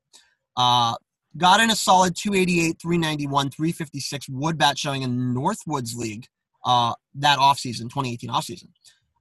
[0.55, 0.95] Uh,
[1.37, 6.27] Got in a solid 288, 391, 356 wood bat showing in Northwoods League
[6.63, 8.67] uh, that offseason, 2018 offseason.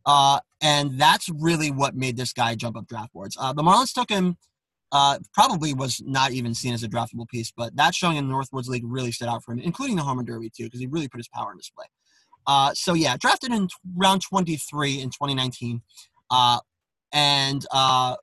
[0.05, 3.37] Uh, and that's really what made this guy jump up draft boards.
[3.41, 4.37] Uh, the Marlins took him,
[4.91, 8.35] uh, probably was not even seen as a draftable piece, but that showing in the
[8.35, 10.87] Northwoods League really stood out for him, including the home run derby too, because he
[10.87, 11.87] really put his power on display.
[12.47, 15.81] Uh, so yeah, drafted in round 23 in 2019.
[16.31, 16.59] Uh,
[17.13, 18.17] and uh,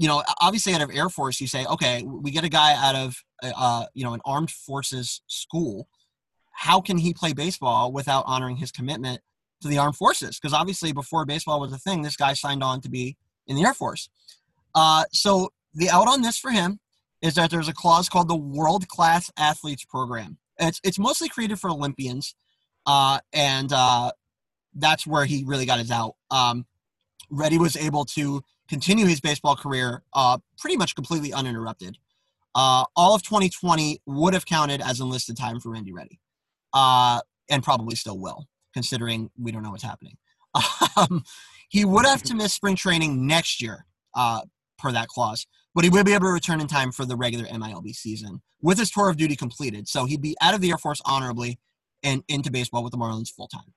[0.00, 2.96] you know, obviously out of Air Force, you say, okay, we get a guy out
[2.96, 5.88] of, uh, you know, an armed forces school.
[6.52, 9.20] How can he play baseball without honoring his commitment
[9.60, 10.40] to the armed forces?
[10.40, 13.62] Because obviously, before baseball was a thing, this guy signed on to be in the
[13.62, 14.08] Air Force.
[14.74, 16.80] Uh, so the out on this for him
[17.20, 20.38] is that there's a clause called the World Class Athletes Program.
[20.58, 22.34] It's it's mostly created for Olympians,
[22.86, 24.12] uh, and uh,
[24.74, 26.16] that's where he really got his out.
[26.30, 26.64] Um,
[27.28, 31.98] Ready was able to continue his baseball career uh, pretty much completely uninterrupted.
[32.54, 36.20] Uh, all of 2020 would have counted as enlisted time for Randy Ready,
[36.72, 40.16] uh, and probably still will, considering we don't know what's happening.
[40.96, 41.22] Um,
[41.68, 44.40] he would have to miss spring training next year, uh,
[44.76, 47.46] per that clause, but he will be able to return in time for the regular
[47.46, 49.86] MILB season with his tour of duty completed.
[49.86, 51.60] So he'd be out of the Air Force honorably
[52.02, 53.72] and into baseball with the Marlins full time.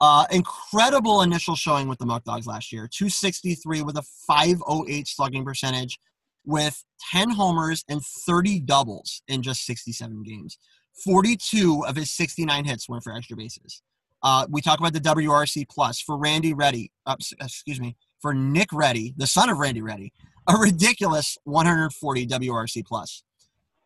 [0.00, 5.98] Uh, incredible initial showing with the Muckdogs last year 263 with a 508 slugging percentage
[6.46, 6.82] with
[7.12, 10.56] 10 homers and 30 doubles in just 67 games.
[11.04, 13.82] 42 of his 69 hits went for extra bases.
[14.22, 16.90] Uh, we talk about the WRC plus for Randy Ready.
[17.06, 20.12] Uh, excuse me, for Nick Ready, the son of Randy Ready,
[20.48, 23.22] a ridiculous 140 WRC plus.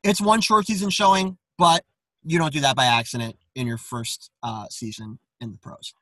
[0.02, 1.84] It's one short season showing, but
[2.24, 5.94] you don't do that by accident in your first uh, season in the pros.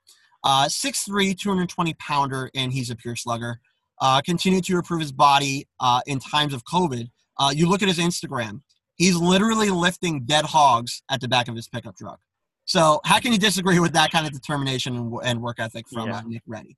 [0.44, 3.60] Uh, 6'3", 220 pounder, and he's a pure slugger.
[4.00, 7.08] Uh, continued to improve his body uh, in times of COVID.
[7.38, 8.62] Uh, you look at his Instagram;
[8.96, 12.18] he's literally lifting dead hogs at the back of his pickup truck.
[12.64, 16.08] So how can you disagree with that kind of determination and, and work ethic from
[16.08, 16.18] Yeah.
[16.18, 16.76] uh, Nick Ready?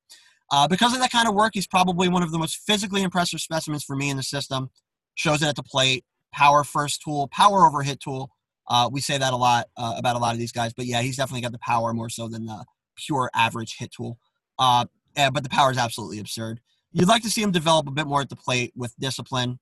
[0.50, 3.40] Uh, because of that kind of work, he's probably one of the most physically impressive
[3.40, 4.70] specimens for me in the system.
[5.14, 8.31] Shows it at the plate, power first tool, power over hit tool.
[8.68, 11.03] Uh, we say that a lot uh, about a lot of these guys, but yeah,
[11.03, 12.64] he's definitely got the power more so than the
[12.96, 14.18] pure average hit tool.
[14.59, 16.61] Uh, eh, but the power is absolutely absurd.
[16.92, 19.59] You'd like to see him develop a bit more at the plate with discipline.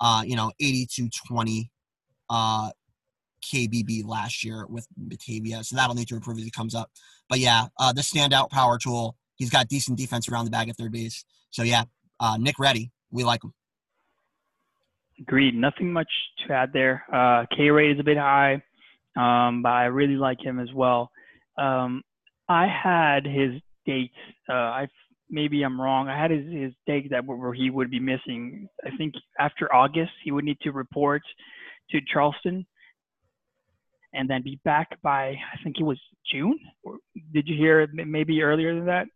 [0.00, 1.70] Uh, you know, 82 20
[2.28, 2.70] uh,
[3.44, 6.90] KBB last year with Batavia, so that'll need to improve as he comes up.
[7.28, 9.16] But yeah, uh, the standout power tool.
[9.36, 11.24] He's got decent defense around the bag at third base.
[11.50, 11.84] So yeah,
[12.38, 13.52] Nick Ready, we like him.
[15.22, 15.54] Agreed.
[15.54, 16.10] Nothing much
[16.46, 17.04] to add there.
[17.12, 18.54] Uh, K rate is a bit high,
[19.16, 21.10] um, but I really like him as well.
[21.56, 22.02] Um,
[22.48, 24.14] I had his dates.
[24.48, 24.88] Uh, I
[25.30, 26.08] maybe I'm wrong.
[26.08, 28.68] I had his, his dates that where he would be missing.
[28.84, 31.22] I think after August he would need to report
[31.90, 32.66] to Charleston,
[34.12, 36.58] and then be back by I think it was June.
[36.82, 36.96] Or
[37.32, 39.06] did you hear maybe earlier than that?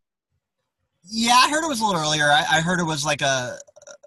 [1.08, 2.24] Yeah, I heard it was a little earlier.
[2.24, 3.58] I, I heard it was like a,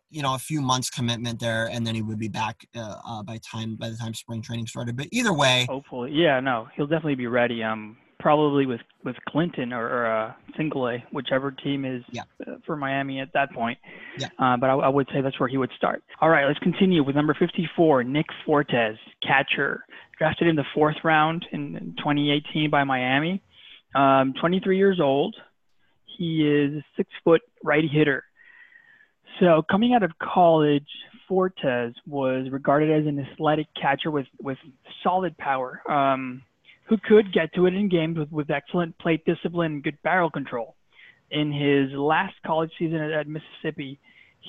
[0.10, 3.24] you know, a few months commitment there, and then he would be back uh, uh,
[3.24, 4.98] by time by the time spring training started.
[4.98, 6.39] But either way, Hopefully, yeah.
[6.39, 7.63] No, he'll definitely be ready.
[7.63, 12.24] Um, probably with with Clinton or, or uh, Single A, whichever team is Yeah.
[12.45, 13.78] uh, for Miami at that point.
[14.17, 14.28] Yeah.
[14.38, 16.04] Uh, but I, I would say that's where he would start.
[16.19, 19.86] All right, let's continue with number 54, Nick Fortes, catcher,
[20.17, 23.41] drafted in the fourth round in, in 2018 by Miami.
[23.95, 25.36] Um, 23 years old.
[26.17, 28.26] He is six foot righty hitter.
[29.39, 30.88] So coming out of college,
[31.28, 34.58] Fortes was regarded as an athletic catcher with, with
[35.04, 36.41] solid power, um,
[36.86, 40.30] who could get to it in games with, with excellent plate discipline and good barrel
[40.30, 40.75] control.
[41.32, 43.99] In his last college season at, at Mississippi,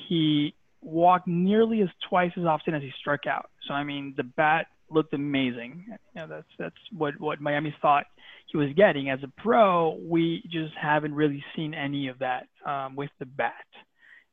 [0.07, 3.49] he walked nearly as twice as often as he struck out.
[3.67, 5.85] So I mean, the bat looked amazing.
[5.87, 8.07] You know, that's that's what what Miami thought
[8.47, 9.09] he was getting.
[9.09, 13.53] As a pro, we just haven't really seen any of that um, with the bat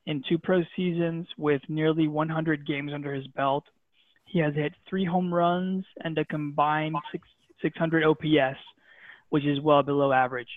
[0.09, 3.65] in two pro seasons with nearly 100 games under his belt.
[4.25, 7.29] He has hit three home runs and a combined six,
[7.63, 8.59] 600 OPS,
[9.29, 10.49] which is well below average.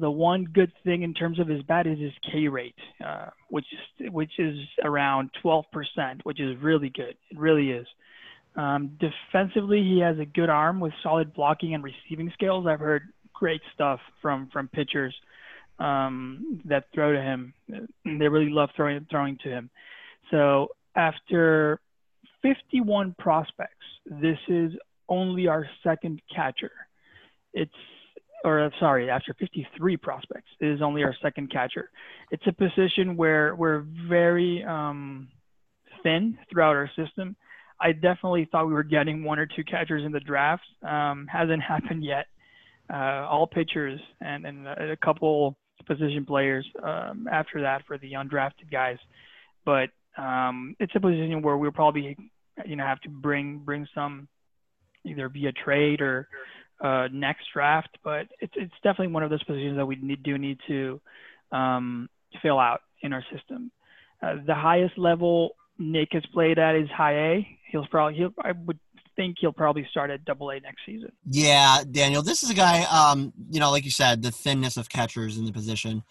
[0.00, 3.66] The one good thing in terms of his bat is his K rate, uh, which
[3.72, 5.64] is which is around 12%,
[6.22, 7.16] which is really good.
[7.30, 7.86] It really is.
[8.56, 12.66] Um, defensively, he has a good arm with solid blocking and receiving skills.
[12.66, 15.14] I've heard great stuff from from pitchers
[15.78, 17.54] um, that throw to him.
[17.68, 19.70] They really love throwing throwing to him.
[20.30, 21.80] So after
[22.42, 23.72] 51 prospects,
[24.06, 24.72] this is
[25.08, 26.72] only our second catcher.
[27.52, 27.72] It's
[28.44, 31.90] or uh, sorry, after 53 prospects, it is only our second catcher.
[32.30, 35.28] It's a position where we're very um,
[36.02, 37.36] thin throughout our system.
[37.80, 40.64] I definitely thought we were getting one or two catchers in the draft.
[40.82, 42.26] Um, hasn't happened yet.
[42.92, 48.70] Uh, all pitchers and, and a couple position players um, after that for the undrafted
[48.70, 48.98] guys.
[49.64, 52.16] But um, it's a position where we'll probably,
[52.66, 54.28] you know, have to bring bring some
[55.04, 56.28] either via trade or
[56.80, 57.96] uh, next draft.
[58.02, 61.00] But it's it's definitely one of those positions that we need, do need to
[61.52, 62.08] um,
[62.42, 63.70] fill out in our system.
[64.22, 67.58] Uh, the highest level Nick has played at is high A.
[67.70, 68.78] He'll probably he'll I would
[69.18, 71.10] think he'll probably start at double A next season.
[71.26, 72.84] Yeah, Daniel, this is a guy.
[72.84, 76.04] Um, you know, like you said, the thinness of catchers in the position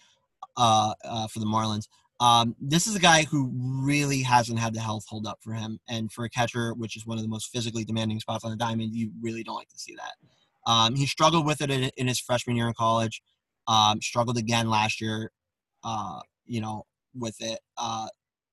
[0.58, 1.88] uh, uh, for the Marlins.
[2.20, 5.80] Um, this is a guy who really hasn't had the health hold up for him,
[5.88, 8.58] and for a catcher, which is one of the most physically demanding spots on the
[8.58, 10.72] diamond, you really don't like to see that.
[10.72, 13.22] Um, he struggled with it in, in, his freshman year in college.
[13.68, 15.32] Um, struggled again last year.
[15.84, 16.84] Uh, you know,
[17.16, 17.60] with it.
[17.78, 18.08] Uh,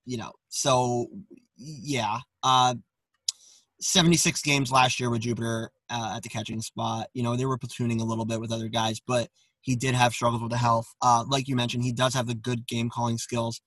[0.05, 1.09] you know, so
[1.57, 2.19] yeah.
[2.45, 2.75] Uh,
[3.85, 7.09] 76 games last year with Jupiter uh, at the catching spot.
[7.13, 9.29] You know, they were platooning a little bit with other guys, but
[9.61, 10.87] he did have struggles with the health.
[11.03, 13.61] Uh, like you mentioned, he does have the good game calling skills.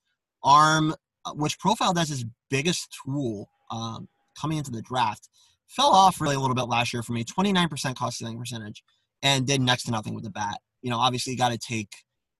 [0.44, 4.08] Arm, uh, which profiled as his biggest tool um,
[4.40, 5.30] coming into the draft,
[5.68, 7.24] fell off really a little bit last year for me.
[7.24, 8.84] 29% caught stealing percentage
[9.22, 10.60] and did next to nothing with the bat.
[10.82, 11.92] You know, obviously, you got to take,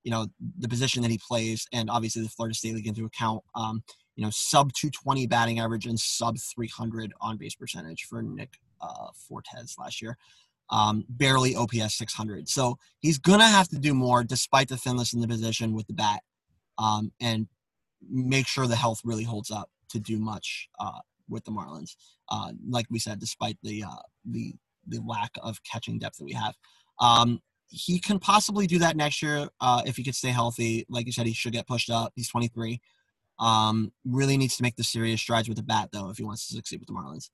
[0.04, 3.44] you know, the position that he plays and obviously the Florida State League into account.
[3.54, 3.84] Um,
[4.18, 9.10] you know, sub 220 batting average and sub 300 on base percentage for Nick uh,
[9.14, 10.18] Fortes last year.
[10.70, 12.50] Um, barely OPS 600.
[12.50, 15.88] So he's going to have to do more despite the thinness in the position with
[15.88, 16.24] the bat
[16.78, 17.48] um, and
[18.10, 21.00] make sure the health really holds up to do much uh,
[21.30, 21.96] with the Marlins.
[22.28, 24.56] Uh, like we said, despite the, uh, the,
[24.88, 26.56] the lack of catching depth that we have.
[27.00, 30.86] Um, he can possibly do that next year uh, if he could stay healthy.
[30.90, 32.14] Like you said, he should get pushed up.
[32.16, 32.82] He's 23.
[33.40, 36.48] Um, really needs to make the serious strides with the bat though if he wants
[36.48, 37.30] to succeed with the Marlins.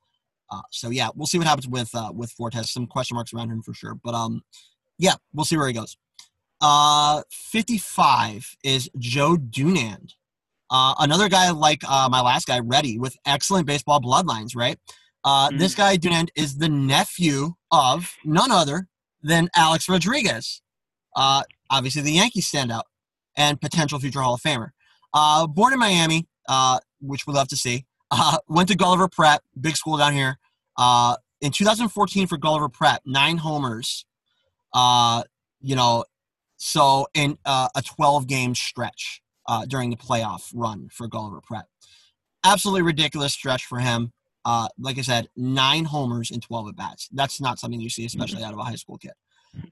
[0.52, 2.72] Uh, so yeah, we'll see what happens with uh, with Fortes.
[2.72, 4.42] Some question marks around him for sure, but um,
[4.98, 5.98] yeah, we'll see where he goes.
[6.62, 10.14] Uh, 55 is Joe Dunand.
[10.70, 14.78] Uh, another guy like uh, my last guy, Ready, with excellent baseball bloodlines, right?
[15.24, 15.58] Uh, mm-hmm.
[15.58, 18.88] This guy, Dunand, is the nephew of none other
[19.22, 20.62] than Alex Rodriguez.
[21.16, 22.84] Uh, obviously, the Yankees standout
[23.38, 24.70] and potential future Hall of Famer.
[25.14, 27.86] Uh, born in Miami, uh, which we love to see.
[28.12, 30.38] Uh, went to Gulliver Prep, big school down here.
[30.78, 34.06] Uh, in 2014 for Gulliver Prep, nine homers.
[34.74, 35.24] Uh,
[35.62, 36.06] you know,
[36.58, 41.66] so in uh, a 12 game stretch uh, during the playoff run for Gulliver Prep.
[42.44, 44.12] Absolutely ridiculous stretch for him.
[44.46, 47.10] Uh, like I said, nine homers in 12 at bats.
[47.14, 48.48] That's not something you see, especially mm-hmm.
[48.48, 49.14] out of a high school kid.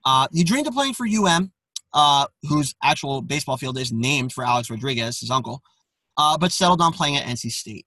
[0.05, 1.51] Uh, he dreamed of playing for UM
[1.93, 5.61] uh, whose actual baseball field is named for Alex Rodriguez, his uncle,
[6.17, 7.85] uh, but settled on playing at NC State.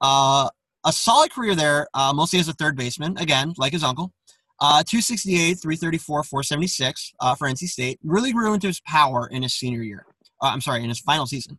[0.00, 0.48] Uh,
[0.84, 4.12] a solid career there, uh, mostly as a third baseman, again, like his uncle.
[4.58, 7.98] Uh, 268, 334, 476 uh, for NC State.
[8.02, 10.06] Really grew into his power in his senior year.
[10.40, 11.58] I'm sorry, in his final season.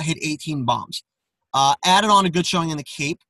[0.00, 1.02] hit 18 bombs.
[1.54, 3.20] added on a good showing in the Cape.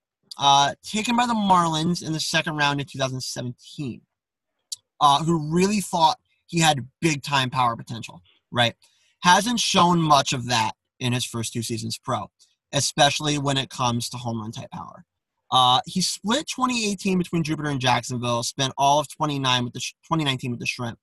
[0.82, 4.00] taken by the Marlins in the second round in 2017.
[5.24, 8.74] who really thought he had big time power potential, right?
[9.22, 12.30] Hasn't shown much of that in his first two seasons pro,
[12.72, 15.04] especially when it comes to home run type power.
[15.50, 20.50] Uh, he split 2018 between Jupiter and Jacksonville, spent all of 29 with the 2019
[20.50, 20.98] with the Shrimp.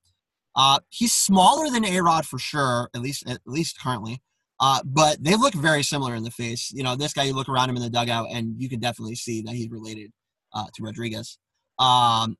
[0.56, 4.22] Uh, he's smaller than A Rod for sure, at least at least currently.
[4.60, 6.72] Uh, but they look very similar in the face.
[6.72, 9.16] You know, this guy, you look around him in the dugout, and you can definitely
[9.16, 10.12] see that he's related
[10.54, 11.38] uh, to Rodriguez.
[11.80, 12.38] Um,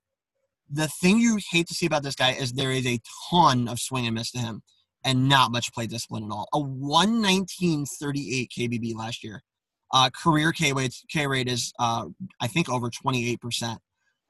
[0.70, 3.00] the thing you hate to see about this guy is there is a
[3.30, 4.62] ton of swing and miss to him
[5.04, 6.48] and not much play discipline at all.
[6.52, 9.42] A 119.38 KBB last year.
[9.92, 12.06] Uh, career K rate, K rate is, uh,
[12.40, 13.78] I think, over 28%.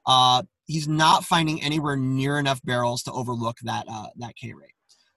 [0.07, 4.75] Uh, he's not finding anywhere near enough barrels to overlook that, uh, that K rate.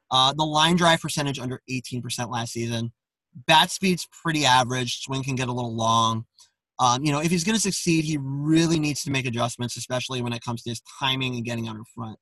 [0.10, 2.94] Uh, the line drive percentage under 18% last season.
[3.48, 5.00] Bat speed's pretty average.
[5.02, 6.26] Swing can get a little long.
[6.80, 10.22] Um, you know, if he's going to succeed, he really needs to make adjustments, especially
[10.22, 12.18] when it comes to his timing and getting out in front.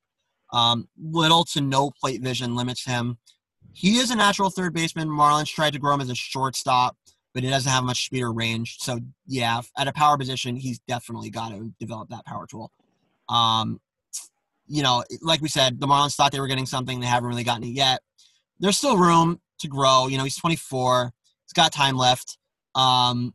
[0.53, 3.17] Um, little to no plate vision limits him.
[3.73, 5.09] He is a natural third baseman.
[5.09, 6.95] Marlins tried to grow him as a shortstop,
[7.33, 8.77] but he doesn't have much speed or range.
[8.79, 12.71] So, yeah, at a power position, he's definitely got to develop that power tool.
[13.27, 13.81] Um,
[14.67, 17.01] you know, like we said, the Marlins thought they were getting something.
[17.01, 17.99] They haven't really gotten it yet.
[18.59, 20.07] There's still room to grow.
[20.07, 21.11] You know, he's 24.
[21.43, 22.37] He's got time left.
[22.73, 23.33] Um,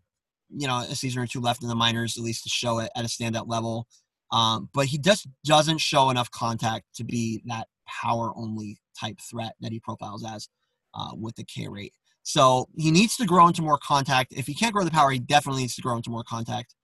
[0.54, 2.90] you know a season or two left in the minors at least to show it
[2.96, 3.86] at a standout level.
[4.32, 9.54] Um, but he just doesn't show enough contact to be that power only type threat
[9.60, 10.48] that he profiles as
[10.94, 11.92] uh, with the K rate.
[12.22, 14.33] So he needs to grow into more contact.
[14.33, 16.75] If he can't grow the power, he definitely needs to grow into more contact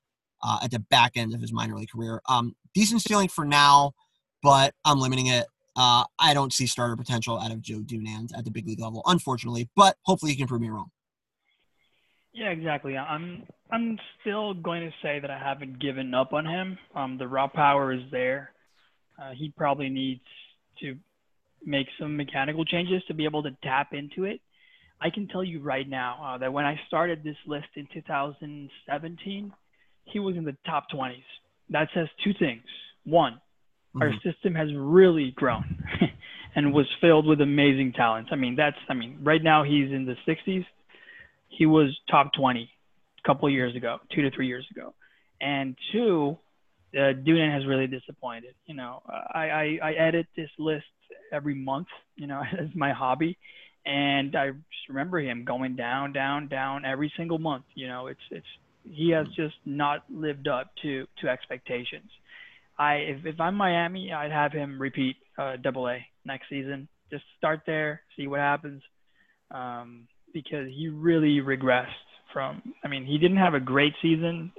[0.42, 2.20] uh, at the back end of his minor league career.
[2.28, 3.92] Um, decent stealing for now,
[4.42, 5.46] but I'm limiting it.
[5.76, 9.02] Uh, I don't see starter potential out of Joe Dunand at the big league level,
[9.06, 10.90] unfortunately, but hopefully he can prove me wrong.
[12.32, 12.96] Yeah, exactly.
[12.96, 16.78] I'm I'm still going to say that I haven't given up on him.
[16.94, 18.52] Um, the raw power is there.
[19.20, 20.20] Uh, he probably needs
[20.80, 20.96] to
[21.64, 24.40] make some mechanical changes to be able to tap into it.
[25.00, 29.52] I can tell you right now uh, that when I started this list in 2017,
[30.04, 31.16] he was in the top 20s.
[31.70, 32.62] That says two things.
[33.04, 34.02] One, mm-hmm.
[34.02, 35.84] our system has really grown
[36.54, 38.30] and was filled with amazing talents.
[38.32, 40.64] I mean, that's I mean, right now he's in the 60s
[41.48, 42.70] he was top 20
[43.26, 44.94] a couple of years ago, two to three years ago.
[45.40, 46.38] And two,
[46.96, 48.54] uh, has really disappointed.
[48.66, 50.84] You know, I, I, I edit this list
[51.32, 53.36] every month, you know, as my hobby.
[53.84, 57.64] And I just remember him going down, down, down every single month.
[57.74, 58.46] You know, it's, it's,
[58.84, 62.10] he has just not lived up to, to expectations.
[62.78, 66.88] I, if, if I'm Miami, I'd have him repeat uh, double A next season.
[67.10, 68.82] Just start there, see what happens.
[69.50, 71.86] Um, because he really regressed
[72.32, 74.52] from, I mean, he didn't have a great season,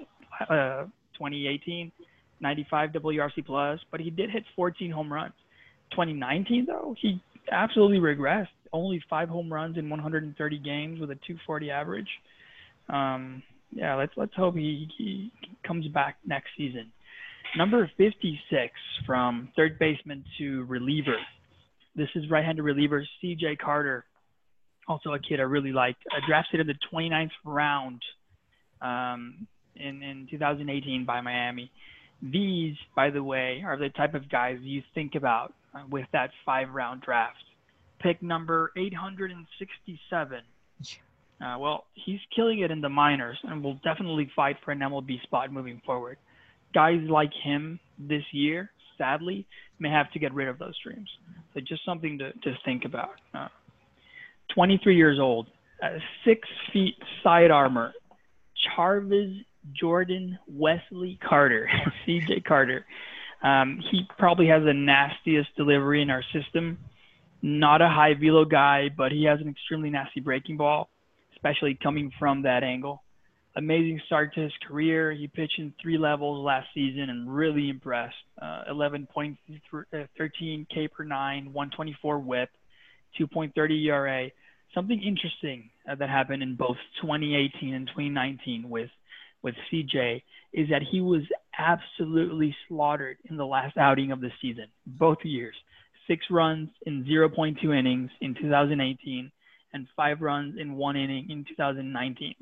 [0.49, 1.91] uh, 2018,
[2.39, 5.33] 95 WRC plus, but he did hit 14 home runs.
[5.91, 8.47] 2019 though, he absolutely regressed.
[8.73, 12.09] Only five home runs in 130 games with a 240 average.
[12.89, 13.41] Um,
[13.71, 15.31] yeah, let's let's hope he, he
[15.65, 16.91] comes back next season.
[17.55, 18.73] Number 56
[19.05, 21.15] from third baseman to reliever.
[21.95, 23.55] This is right-handed reliever C.J.
[23.55, 24.05] Carter,
[24.87, 26.03] also a kid I really liked.
[26.11, 28.01] I drafted in the 29th round
[28.81, 31.71] um, in in 2018 by Miami.
[32.21, 36.31] These, by the way, are the type of guys you think about uh, with that
[36.45, 37.37] five round draft.
[37.99, 40.41] Pick number 867.
[41.39, 45.21] Uh, well, he's killing it in the minors and will definitely fight for an MLB
[45.23, 46.17] spot moving forward.
[46.73, 49.45] Guys like him this year, sadly,
[49.79, 51.09] may have to get rid of those dreams.
[51.53, 53.15] So just something to, to think about.
[53.33, 53.47] Uh,
[54.53, 55.47] 23 years old,
[55.81, 57.93] uh, six feet sidearmer,
[58.77, 61.69] Charvis Jordan Wesley Carter,
[62.07, 62.85] CJ Carter.
[63.43, 66.79] Um, he probably has the nastiest delivery in our system.
[67.41, 70.89] Not a high velo guy, but he has an extremely nasty breaking ball,
[71.33, 73.03] especially coming from that angle.
[73.55, 75.11] Amazing start to his career.
[75.11, 78.15] He pitched in three levels last season and really impressed.
[78.39, 79.37] Uh, 11.13
[80.69, 82.49] K per nine, 124 whip,
[83.19, 84.31] 2.30 ERA.
[84.73, 88.89] Something interesting uh, that happened in both 2018 and 2019 with
[89.43, 91.21] with CJ is that he was
[91.57, 95.55] absolutely slaughtered in the last outing of the season, both years.
[96.07, 99.31] Six runs in 0.2 innings in 2018
[99.73, 102.35] and five runs in one inning in 2019.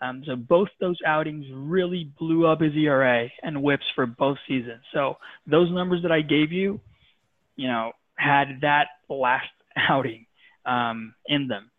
[0.00, 4.82] Um, so both those outings really blew up his ERA and whips for both seasons.
[4.92, 5.16] So
[5.46, 6.80] those numbers that I gave you,
[7.56, 9.48] you know, had that last
[9.88, 10.26] outing
[10.66, 11.70] um, in them.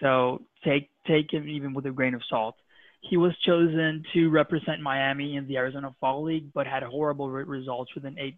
[0.00, 2.56] So take take him even with a grain of salt.
[3.02, 7.44] He was chosen to represent Miami in the Arizona Fall League, but had horrible re-
[7.44, 8.36] results with an eight,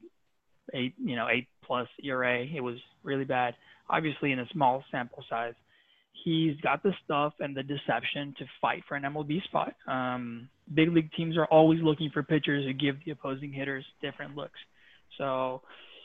[0.73, 2.45] eight, you know, eight plus ERA.
[2.45, 3.55] It was really bad.
[3.91, 5.55] Obviously, in a small sample size,
[6.25, 9.75] he's got the stuff and the deception to fight for an MLB spot.
[9.89, 14.37] Um, big league teams are always looking for pitchers who give the opposing hitters different
[14.37, 14.59] looks.
[15.19, 15.63] So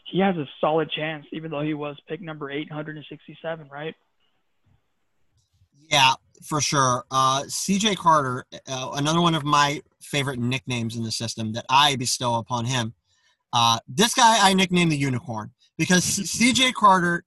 [0.10, 3.93] he has a solid chance, even though he was pick number 867, right?
[5.89, 6.14] Yeah,
[6.45, 7.03] for sure.
[7.12, 11.95] Uh, CJ Carter, uh, another one of my favorite nicknames in the system that I
[11.95, 12.93] bestow upon him.
[13.53, 17.24] Uh, this guy I nicknamed the unicorn because CJ Carter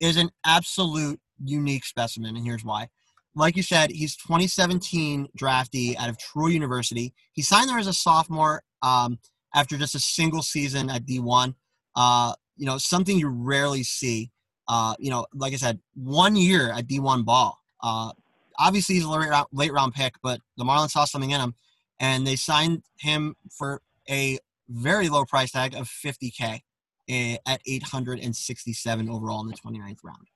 [0.00, 2.88] is an absolute unique specimen, and here's why.
[3.34, 7.12] Like you said, he's 2017 draftee out of Troy University.
[7.32, 9.18] He signed there as a sophomore um,
[9.54, 11.54] after just a single season at D1.
[11.96, 14.30] Uh, you know, something you rarely see.
[14.68, 17.58] Uh, you know, like I said, one year at D1 ball.
[17.80, 18.12] Uh,
[18.58, 21.54] obviously, he's a late round, late round pick, but the Marlins saw something in him,
[22.00, 23.80] and they signed him for
[24.10, 24.38] a
[24.68, 26.60] very low price tag of 50K
[27.08, 30.26] eh, at 867 overall in the 29th round.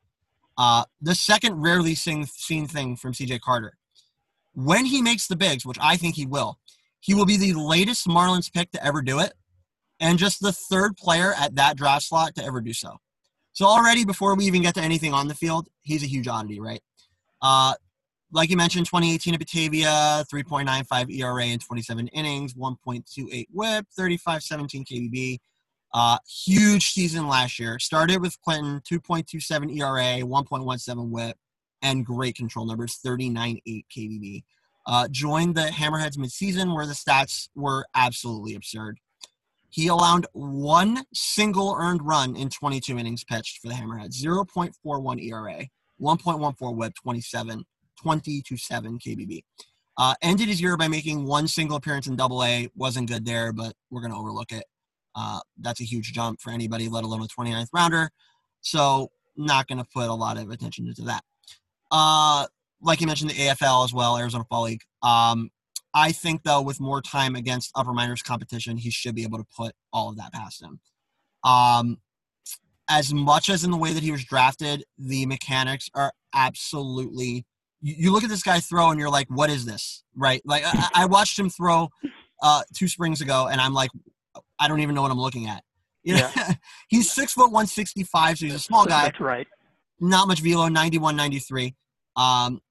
[0.57, 3.77] Uh, the second rarely seen, seen thing from CJ Carter,
[4.55, 6.59] when he makes the bigs, which I think he will,
[7.01, 9.33] he will be the latest Marlins pick to ever do it,
[10.01, 12.97] and just the third player at that draft slot to ever do so.
[13.53, 16.61] So already before we even get to anything on the field, he's a huge oddity,
[16.61, 16.81] right?
[17.43, 17.75] Uh,
[18.33, 25.39] like you mentioned, 2018 at Batavia, 3.95 ERA in 27 innings, 1.28 WHIP, 35.17 KBB.
[25.93, 27.79] Uh, huge season last year.
[27.81, 31.37] Started with Clinton, 2.27 ERA, 1.17 WHIP,
[31.83, 34.45] and great control numbers, 39.8 KBB.
[34.87, 38.99] Uh, joined the Hammerheads midseason where the stats were absolutely absurd.
[39.71, 45.67] He allowed one single earned run in 22 innings pitched for the Hammerheads, 0.41 ERA,
[46.01, 47.65] 1.14 WHIP, 27,
[48.03, 49.45] 20 to 7 KBB.
[49.97, 52.69] Uh, ended his year by making one single appearance in Double A.
[52.75, 54.65] Wasn't good there, but we're going to overlook it.
[55.15, 58.11] Uh, that's a huge jump for anybody, let alone a 29th rounder.
[58.61, 61.23] So not going to put a lot of attention into that.
[61.91, 62.47] Uh,
[62.83, 64.83] like you mentioned, the AFL as well, Arizona Fall League.
[65.03, 65.51] Um,
[65.95, 69.47] I think though, with more time against upper minors competition, he should be able to
[69.57, 70.81] put all of that past him.
[71.43, 71.99] Um,
[72.89, 77.47] as much as in the way that he was drafted, the mechanics are absolutely
[77.81, 80.05] you, you look at this guy throw and you're like, what is this?
[80.17, 80.43] Right?
[80.45, 81.89] Like I, I watched him throw
[82.43, 83.91] uh, two springs ago, and I'm like,
[84.59, 85.63] I don't even know what I'm looking at.
[86.03, 86.55] You know, yeah.
[86.89, 89.05] he's six foot one sixty five, so he's a small guy.
[89.05, 89.47] That's right.
[90.03, 91.75] Not much velo, 91, 93.
[92.17, 92.63] Um,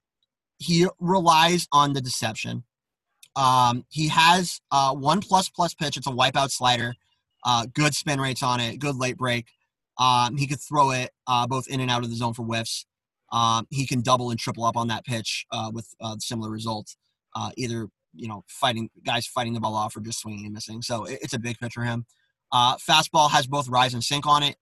[0.58, 2.64] he relies on the deception.
[3.40, 5.96] Um, he has uh, one plus plus pitch.
[5.96, 6.94] It's a wipeout slider.
[7.46, 8.80] Uh, good spin rates on it.
[8.80, 9.46] Good late break.
[9.98, 12.86] Um, he could throw it uh, both in and out of the zone for whiffs.
[13.32, 16.98] Um, he can double and triple up on that pitch uh, with uh, similar results.
[17.34, 20.82] Uh, either you know fighting guys fighting the ball off or just swinging and missing.
[20.82, 22.06] So it, it's a big pitch for him.
[22.54, 24.58] Fastball has both rise and sink on it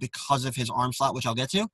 [0.00, 1.68] because of his arm slot, which I'll get to.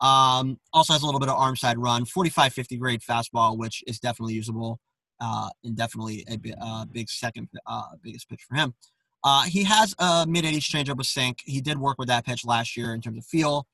[0.00, 3.84] Um, also has a little bit of arm side run, 45 50 grade fastball, which
[3.86, 4.80] is definitely usable
[5.20, 8.74] uh, and definitely a uh, big second uh, biggest pitch for him.
[9.22, 11.38] Uh, he has a mid 80s changeup with sink.
[11.44, 13.66] He did work with that pitch last year in terms of feel.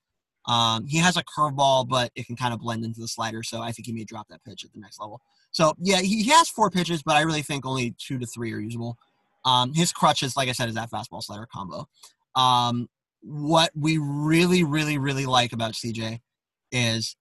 [0.47, 3.63] Um, he has a curveball, but it can kind of blend into the slider, so
[3.63, 5.21] I think he may drop that pitch at the next level.
[5.51, 8.59] So yeah, he, has four pitches, but I really think only two to three are
[8.59, 8.97] usable.
[9.45, 11.89] Um, his crutches, like I said, is that fastball slider combo.
[12.35, 12.89] Um,
[13.23, 16.21] what we really, really, really like about CJ
[16.71, 17.17] is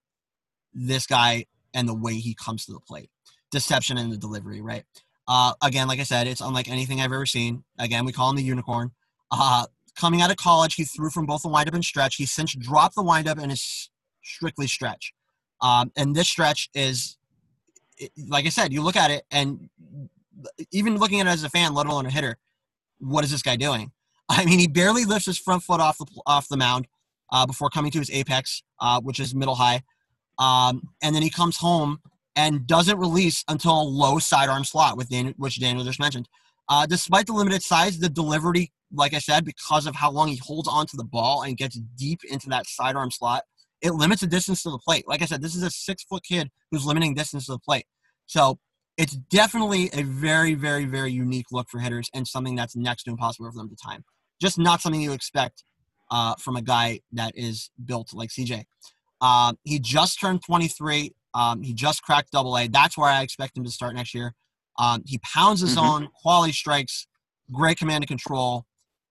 [0.73, 3.09] this guy and the way he comes to the plate,
[3.55, 4.83] deception in the delivery, right?
[5.27, 7.63] Uh, again, like I said, it's unlike anything I've ever seen.
[7.79, 8.91] Again, we call him the unicorn.
[9.31, 9.65] Uh,
[9.97, 12.15] coming out of college, he threw from both the windup and stretch.
[12.15, 13.89] He since dropped the windup and is
[14.23, 15.13] strictly stretch.
[15.61, 17.17] Um, and this stretch is,
[18.27, 19.69] like I said, you look at it and
[20.71, 22.37] even looking at it as a fan, let alone a hitter,
[22.99, 23.91] what is this guy doing?
[24.29, 26.87] I mean, he barely lifts his front foot off the off the mound
[27.31, 29.83] uh, before coming to his apex, uh, which is middle high,
[30.39, 31.99] um, and then he comes home
[32.35, 36.27] and doesn't release until a low sidearm slot, with Daniel, which Daniel just mentioned.
[36.67, 40.37] Uh, despite the limited size, the delivery, like I said, because of how long he
[40.37, 43.43] holds onto the ball and gets deep into that sidearm slot,
[43.81, 45.07] it limits the distance to the plate.
[45.07, 47.85] Like I said, this is a six foot kid who's limiting distance to the plate.
[48.25, 48.57] So
[48.97, 53.11] it's definitely a very, very, very unique look for hitters and something that's next to
[53.11, 54.03] impossible for them to time.
[54.41, 55.63] Just not something you expect
[56.09, 58.63] uh, from a guy that is built like CJ.
[59.21, 61.13] Uh, he just turned 23.
[61.35, 62.67] Um, he just cracked double A.
[62.67, 64.33] That's where I expect him to start next year.
[64.79, 65.85] Um, he pounds his mm-hmm.
[65.85, 67.07] own quality strikes,
[67.51, 68.65] great command and control.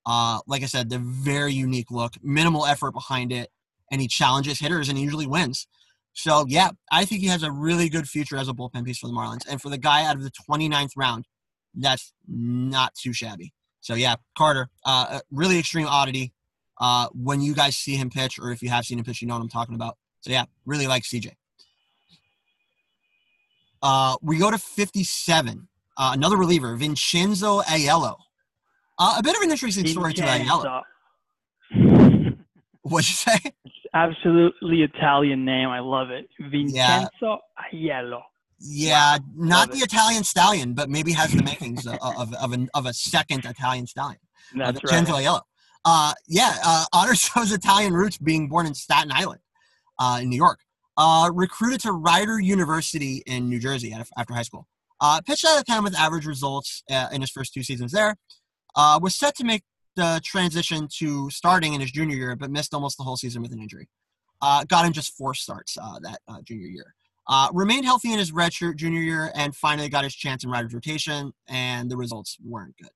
[0.07, 3.51] Uh, like I said, the very unique look, minimal effort behind it,
[3.93, 5.66] and he challenges hitters and he usually wins.
[6.14, 9.07] So yeah, I think he has a really good future as a bullpen piece for
[9.07, 9.47] the Marlins.
[9.49, 11.27] And for the guy out of the 29th round,
[11.75, 13.53] that's not too shabby.
[13.81, 16.33] So yeah, Carter, uh, really extreme oddity.
[16.81, 19.29] Uh, when you guys see him pitch, or if you have seen him pitch, you
[19.29, 19.97] know what I'm talking about.
[20.20, 21.33] So yeah, really like CJ.
[23.85, 25.68] Uh, we go to 57.
[25.97, 28.16] Uh, another reliever, Vincenzo Aiello.
[28.99, 30.62] Uh, a bit of an interesting story Vincenzo.
[30.62, 30.80] to
[31.76, 32.39] Aiello.
[32.82, 33.39] What'd you say?
[33.64, 35.68] It's absolutely Italian name.
[35.68, 36.28] I love it.
[36.41, 37.07] Vincenzo yeah.
[37.72, 38.22] Aiello.
[38.59, 39.24] Yeah, wow.
[39.37, 39.93] not love the it.
[39.93, 43.87] Italian stallion, but maybe has the makings of, of, of, an, of a second Italian
[43.87, 44.18] stallion.
[44.55, 45.26] Uh, That's uh, Vincenzo right.
[45.26, 45.41] Aiello.
[45.85, 49.41] Uh, yeah, uh, honors shows Italian roots being born in Staten Island,
[49.99, 50.61] uh, in New York.
[50.97, 54.68] Uh, recruited to Rider University in New Jersey after high school.
[55.01, 58.16] Uh, pitched out of town with average results uh, in his first two seasons there.
[58.76, 59.62] Uh, was set to make
[59.97, 63.53] the transition to starting in his junior year, but missed almost the whole season with
[63.53, 63.88] an injury.
[64.40, 66.95] Uh, got him just four starts uh, that uh, junior year.
[67.53, 71.32] Remained healthy in his redshirt junior year and finally got his chance in Riders rotation,
[71.49, 72.90] and the results weren't good.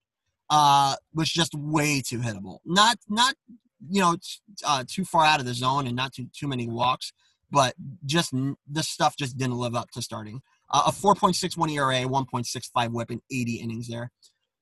[0.51, 2.59] Was just way too hittable.
[2.65, 3.35] Not not
[3.89, 4.17] you know
[4.87, 7.13] too far out of the zone and not too too many walks,
[7.51, 7.75] but
[8.05, 10.41] just the stuff just didn't live up to starting.
[10.71, 14.11] Uh, a 4.61 ERA, 1.65 WHIP in 80 innings there.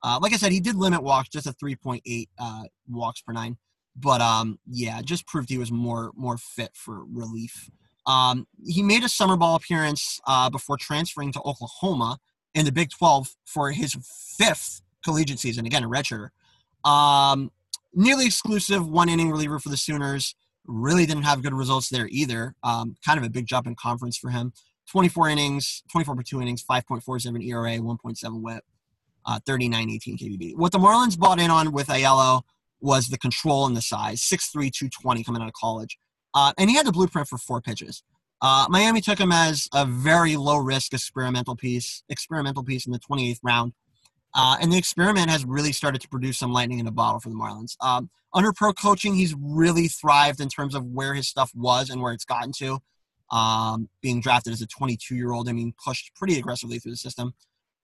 [0.02, 3.56] Uh, like I said, he did limit walks, just a 3.8 uh, walks per nine.
[3.96, 7.70] But um, yeah, just proved he was more more fit for relief.
[8.06, 12.18] Um, he made a summer ball appearance uh, before transferring to Oklahoma
[12.54, 13.96] in the Big 12 for his
[14.38, 15.66] fifth collegiate season.
[15.66, 16.28] Again, a redshirt.
[16.88, 17.50] Um,
[17.94, 20.34] nearly exclusive one inning reliever for the Sooners.
[20.66, 22.54] Really didn't have good results there either.
[22.62, 24.52] Um, kind of a big jump in conference for him.
[24.90, 28.64] 24 innings, 24 per two innings, 5.47 ERA, 1.7 WHIP,
[29.24, 30.56] uh, 39 18 KBB.
[30.56, 32.42] What the Marlins bought in on with Aiello
[32.80, 35.98] was the control and the size 6'3, 220 coming out of college.
[36.34, 38.02] Uh, and he had the blueprint for four pitches.
[38.42, 42.98] Uh, Miami took him as a very low risk experimental piece, experimental piece in the
[42.98, 43.72] 28th round.
[44.36, 47.30] Uh, and the experiment has really started to produce some lightning in a bottle for
[47.30, 47.74] the Marlins.
[47.80, 52.02] Um, under pro coaching, he's really thrived in terms of where his stuff was and
[52.02, 52.78] where it's gotten to.
[53.32, 56.98] Um, being drafted as a 22 year old, I mean, pushed pretty aggressively through the
[56.98, 57.32] system.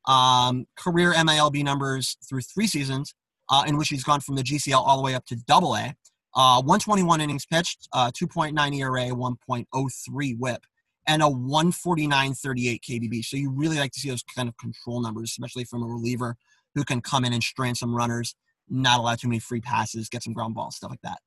[0.06, 3.14] Um, career MILB numbers through three seasons,
[3.48, 5.94] uh, in which he's gone from the GCL all the way up to Double A.
[6.34, 10.64] Uh, 121 innings pitched, uh, 2.9 ERA, 1.03 WHIP,
[11.06, 13.24] and a 149.38 KBB.
[13.24, 16.36] So you really like to see those kind of control numbers, especially from a reliever
[16.74, 18.34] who can come in and strand some runners,
[18.68, 21.18] not allow too many free passes, get some ground balls, stuff like that.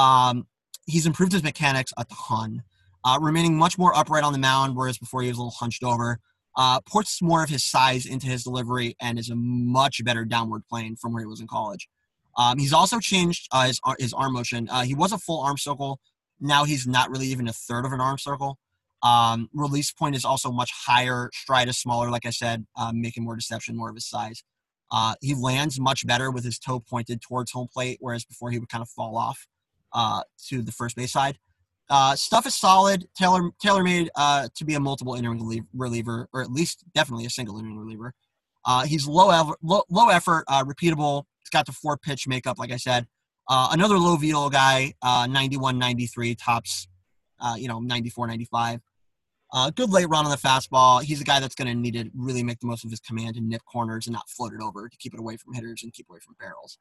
[0.00, 0.46] Um,
[0.86, 2.62] he's improved his mechanics a ton,
[3.04, 5.82] uh, remaining much more upright on the mound, whereas before he was a little hunched
[5.82, 6.18] over.
[6.54, 10.62] Uh, puts more of his size into his delivery and is a much better downward
[10.68, 11.88] plane from where he was in college.
[12.36, 14.68] Um, he's also changed uh, his his arm motion.
[14.70, 15.98] Uh, he was a full arm circle.
[16.40, 18.58] Now he's not really even a third of an arm circle.
[19.02, 21.28] Um, release point is also much higher.
[21.32, 24.44] Stride is smaller, like I said, uh, making more deception, more of his size.
[24.92, 28.58] Uh, he lands much better with his toe pointed towards home plate, whereas before he
[28.58, 29.46] would kind of fall off
[29.92, 31.38] uh, to the first base side.
[31.90, 36.42] Uh, stuff is solid, tailor tailor made uh, to be a multiple inning reliever, or
[36.42, 38.14] at least definitely a single inning reliever.
[38.64, 41.24] Uh, he's low, ev- low, low effort, uh, repeatable.
[41.40, 43.06] He's got the four pitch makeup, like I said.
[43.48, 46.86] Another low velo guy, uh, 91, 93, tops,
[47.56, 48.80] you know, 94, 95.
[49.52, 51.02] Uh, good late run on the fastball.
[51.02, 53.36] He's a guy that's going to need to really make the most of his command
[53.36, 55.92] and nip corners and not float it over to keep it away from hitters and
[55.92, 56.78] keep away from barrels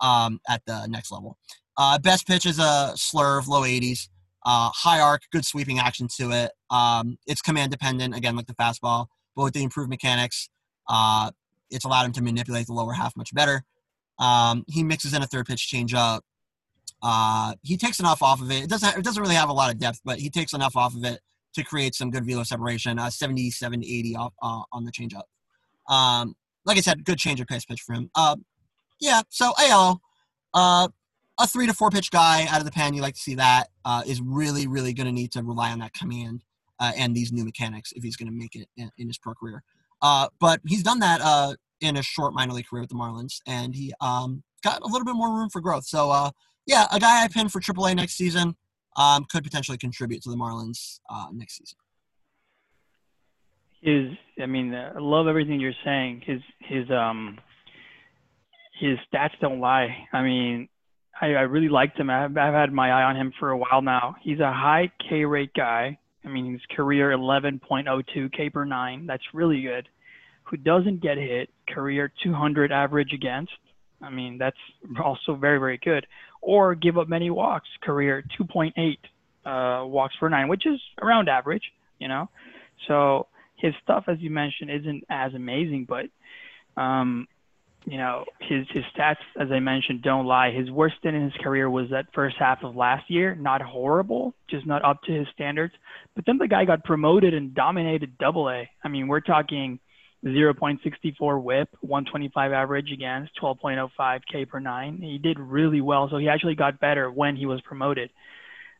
[0.00, 1.36] um, at the next level.
[1.76, 4.08] Uh, best pitch is a slurve, low 80s.
[4.46, 6.52] Uh, high arc, good sweeping action to it.
[6.70, 10.50] Um, it's command dependent, again, like the fastball, but with the improved mechanics,
[10.88, 11.30] uh,
[11.70, 13.64] it's allowed him to manipulate the lower half much better.
[14.18, 16.20] Um, he mixes in a third pitch changeup.
[17.02, 18.64] Uh, he takes enough off of it.
[18.64, 20.94] It doesn't, it doesn't really have a lot of depth, but he takes enough off
[20.94, 21.20] of it
[21.54, 22.98] to create some good velo separation.
[22.98, 25.24] Uh, 77 80 off, uh, on the changeup.
[25.92, 26.34] Um,
[26.64, 28.10] like I said, good change of pace pitch for him.
[28.14, 28.36] Uh,
[29.00, 30.00] yeah, so AL,
[30.54, 30.88] uh,
[31.38, 33.68] a three to four pitch guy out of the pen, you like to see that,
[33.84, 36.44] uh, is really, really going to need to rely on that command
[36.80, 39.34] uh, and these new mechanics if he's going to make it in, in, his pro
[39.34, 39.62] career.
[40.00, 43.40] Uh, but he's done that uh, in a short minor league career with the Marlins,
[43.46, 45.84] and he um, got a little bit more room for growth.
[45.84, 46.30] So, uh,
[46.66, 48.56] yeah, a guy I pin for AAA next season
[48.96, 51.78] um, could potentially contribute to the Marlins uh, next season.
[53.80, 56.22] His, I mean, I love everything you're saying.
[56.24, 57.38] His, his, um,
[58.80, 60.06] his stats don't lie.
[60.12, 60.68] I mean,
[61.20, 62.10] I, I really liked him.
[62.10, 64.16] I've, I've had my eye on him for a while now.
[64.22, 65.98] He's a high K rate guy.
[66.24, 69.06] I mean, his career 11.02 K per nine.
[69.06, 69.88] That's really good.
[70.44, 71.50] Who doesn't get hit?
[71.68, 73.52] Career 200 average against.
[74.04, 74.56] I mean, that's
[75.02, 76.06] also very, very good.
[76.40, 77.68] Or give up many walks.
[77.82, 78.72] Career 2.8
[79.46, 82.28] uh, walks per nine, which is around average, you know.
[82.86, 86.06] So his stuff, as you mentioned, isn't as amazing, but
[86.80, 87.26] um,
[87.86, 90.50] you know, his his stats, as I mentioned, don't lie.
[90.50, 93.34] His worst in his career was that first half of last year.
[93.34, 95.74] Not horrible, just not up to his standards.
[96.14, 98.68] But then the guy got promoted and dominated Double A.
[98.82, 99.78] I mean, we're talking
[100.24, 104.98] 0.64 WHIP, 125 average against, 12.05 K per nine.
[105.00, 108.10] He did really well, so he actually got better when he was promoted.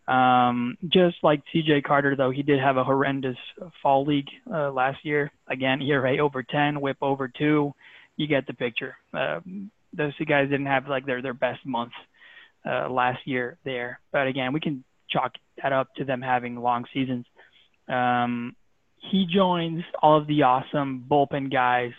[0.09, 3.37] Um, just like CJ Carter, though, he did have a horrendous
[3.83, 5.31] fall league uh, last year.
[5.49, 7.75] Again, ERA over 10, WHIP over two
[8.17, 8.97] you get the picture.
[9.13, 9.41] Uh,
[9.93, 11.93] those two guys didn't have like their their best month
[12.67, 15.33] uh, last year there, but again, we can chalk
[15.63, 17.27] that up to them having long seasons.
[17.89, 18.57] Um,
[19.11, 21.93] he joins all of the awesome bullpen guys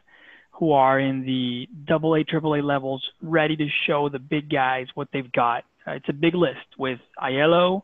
[0.52, 4.88] who are in the double A, triple A levels, ready to show the big guys
[4.96, 5.66] what they've got.
[5.86, 7.84] Uh, it's a big list with Aiello,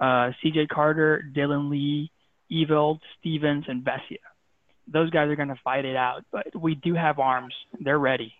[0.00, 2.10] uh, CJ Carter, Dylan Lee,
[2.50, 4.18] Eveld, Stevens, and Vesia
[4.92, 6.24] those guys are going to fight it out.
[6.32, 8.32] But we do have arms; they're ready.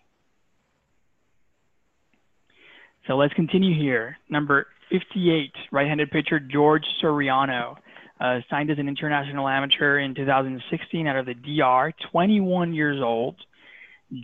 [3.07, 4.19] So let's continue here.
[4.29, 7.77] Number 58, right-handed pitcher George Soriano,
[8.21, 11.93] uh, signed as an international amateur in 2016 out of the DR.
[12.11, 13.37] 21 years old.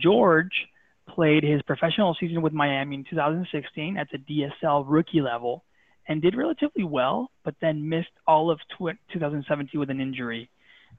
[0.01, 0.67] George
[1.07, 5.63] played his professional season with Miami in 2016 at the DSL rookie level
[6.07, 10.49] and did relatively well, but then missed all of 2017 with an injury.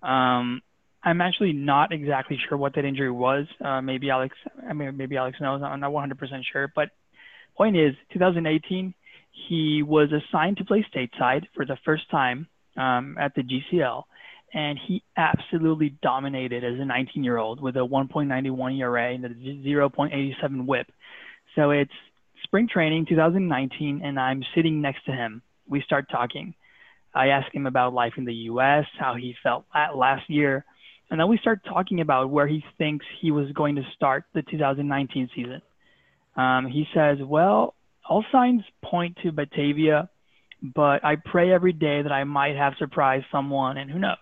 [0.03, 0.63] Um,
[1.03, 3.47] I'm actually not exactly sure what that injury was.
[3.65, 4.37] Uh, maybe Alex,
[4.69, 5.63] I mean, maybe Alex knows.
[5.63, 6.17] I'm not 100%
[6.51, 6.73] sure.
[6.75, 6.91] But
[7.57, 8.95] point is, 2018,
[9.49, 14.05] he was assigned to play stateside for the first time um, at the GCL,
[14.55, 20.87] and he absolutely dominated as a 19-year-old with a 1.91 ERA and a 0.87 WHIP.
[21.55, 21.91] So it's
[22.45, 25.43] spring training 2019, and I'm sitting next to him.
[25.69, 26.55] We start talking.
[27.15, 29.65] I ask him about life in the U.S., how he felt
[29.95, 30.65] last year
[31.11, 34.43] and then we start talking about where he thinks he was going to start the
[34.43, 35.63] 2019 season.
[36.37, 37.75] Um, he says, Well,
[38.09, 40.11] all signs point to Batavia,
[40.63, 44.17] but I pray every day that I might have surprised someone, and who knows?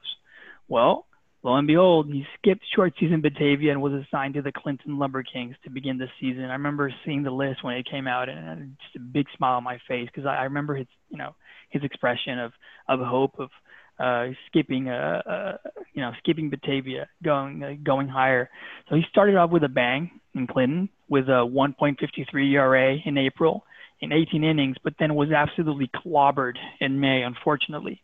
[0.68, 1.06] Well,
[1.42, 5.22] lo and behold, he skipped short season Batavia and was assigned to the Clinton Lumber
[5.22, 6.44] Kings to begin the season.
[6.44, 9.64] I remember seeing the list when it came out, and just a big smile on
[9.64, 11.34] my face because I, I remember his, you know,
[11.70, 12.52] his expression of
[12.88, 13.50] of hope of
[13.98, 15.56] uh, skipping, uh, uh,
[15.92, 18.50] you know, skipping Batavia, going uh, going higher.
[18.88, 23.64] So he started off with a bang in Clinton with a 1.53 ERA in April
[24.04, 28.02] in 18 innings, but then was absolutely clobbered in May, unfortunately.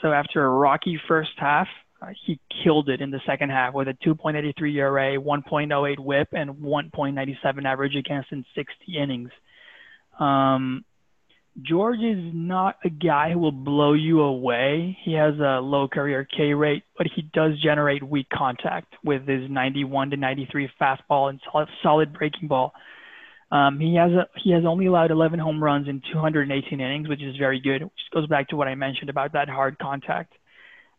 [0.00, 1.68] So after a rocky first half,
[2.00, 6.50] uh, he killed it in the second half with a 2.83 ERA, 1.08 WHIP, and
[6.54, 9.30] 1.97 average against in 60 innings.
[10.18, 10.84] Um,
[11.60, 14.96] George is not a guy who will blow you away.
[15.04, 19.50] He has a low career K rate, but he does generate weak contact with his
[19.50, 22.72] 91 to 93 fastball and solid, solid breaking ball.
[23.52, 27.22] Um, he has a, he has only allowed 11 home runs in 218 innings, which
[27.22, 27.82] is very good.
[27.82, 30.32] Which goes back to what I mentioned about that hard contact.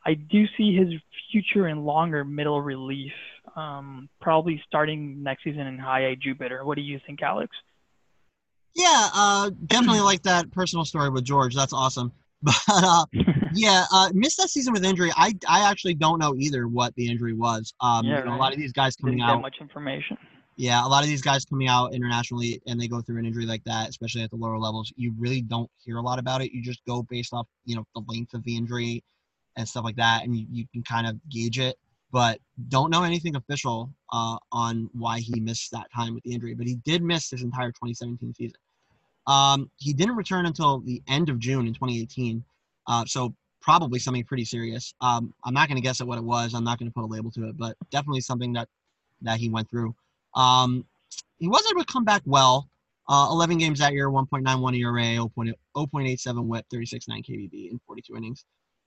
[0.05, 0.89] I do see his
[1.31, 3.11] future in longer middle relief,
[3.55, 6.63] um, probably starting next season in high A Jupiter.
[6.63, 7.55] What do you think, Alex?
[8.75, 11.55] Yeah, uh, definitely like that personal story with George.
[11.55, 12.11] That's awesome.
[12.43, 13.05] But uh,
[13.53, 15.11] yeah, uh, missed that season with injury.
[15.15, 17.73] I, I actually don't know either what the injury was.
[17.79, 18.37] Um, yeah, you know, right.
[18.37, 19.41] a lot of these guys coming Didn't out.
[19.41, 20.17] much information.
[20.55, 23.45] Yeah, a lot of these guys coming out internationally and they go through an injury
[23.45, 24.93] like that, especially at the lower levels.
[24.95, 26.51] You really don't hear a lot about it.
[26.51, 29.03] You just go based off, you know, the length of the injury
[29.55, 31.75] and stuff like that, and you, you can kind of gauge it.
[32.11, 36.53] But don't know anything official uh, on why he missed that time with the injury.
[36.53, 38.57] But he did miss his entire 2017 season.
[39.25, 42.43] Um, he didn't return until the end of June in 2018.
[42.87, 44.93] Uh, so probably something pretty serious.
[45.01, 46.53] Um, I'm not going to guess at what it was.
[46.53, 48.67] I'm not going to put a label to it, but definitely something that
[49.21, 49.95] that he went through.
[50.35, 50.85] Um,
[51.37, 52.69] he was able to come back well.
[53.09, 58.45] Uh, 11 games that year, 1.91 ERA, 0.0- 0.87 WHIP, 36.9 KBB in 42 innings.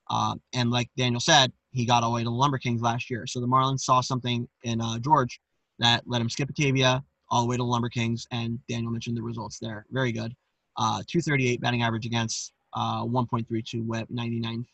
[0.08, 3.10] Uh, and like Daniel said, he got all the way to the Lumber Kings last
[3.10, 3.26] year.
[3.26, 5.40] So the Marlins saw something in uh, George
[5.78, 9.16] that let him skip Batavia all the way to the Lumber Kings, and Daniel mentioned
[9.16, 9.84] the results there.
[9.90, 10.34] Very good.
[10.76, 14.64] Uh, 238 batting average against, uh, 1.32 WHIP, 99.50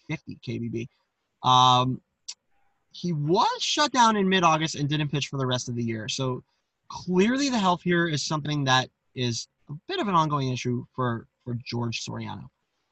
[0.46, 1.48] KBB.
[1.48, 2.00] Um,
[2.90, 6.08] he was shut down in mid-August and didn't pitch for the rest of the year.
[6.08, 6.44] So
[6.93, 11.26] clearly, the health here is something that is a bit of an ongoing issue for
[11.45, 12.45] for George Soriano.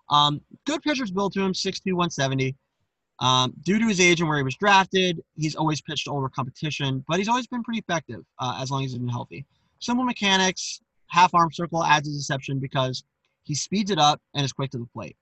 [0.08, 2.56] Um, good pitchers built to him, 6'2", 170.
[3.20, 7.04] Um, due to his age and where he was drafted, he's always pitched over competition,
[7.06, 9.46] but he's always been pretty effective uh, as long as he's been healthy.
[9.78, 13.04] Simple mechanics, half arm circle adds a deception because
[13.44, 15.16] he speeds it up and is quick to the plate.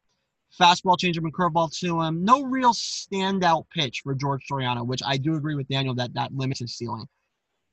[0.59, 2.25] Fastball, changeup, and curveball to him.
[2.25, 6.33] No real standout pitch for George Soriano, which I do agree with Daniel that that
[6.33, 7.07] limits his ceiling.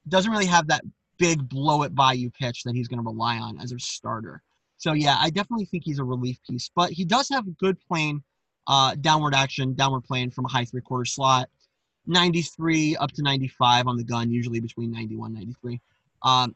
[0.07, 0.83] Doesn't really have that
[1.17, 4.41] big blow it by you pitch that he's going to rely on as a starter.
[4.77, 8.21] So yeah, I definitely think he's a relief piece, but he does have good plane,
[8.67, 11.49] uh, downward action, downward plane from a high three quarter slot,
[12.07, 15.81] 93 up to 95 on the gun, usually between 91 93.
[16.23, 16.55] Um,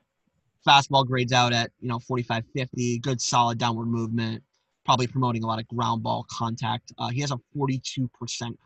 [0.67, 4.43] fastball grades out at you know 45 50 good solid downward movement
[4.85, 8.09] probably promoting a lot of ground ball contact uh, he has a 42%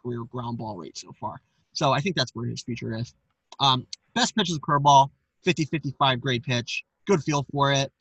[0.02, 1.42] career ground ball rate so far
[1.74, 3.14] so i think that's where his future is
[3.60, 5.09] um, best pitch is a curveball
[5.43, 7.91] 50 55 grade pitch good feel for it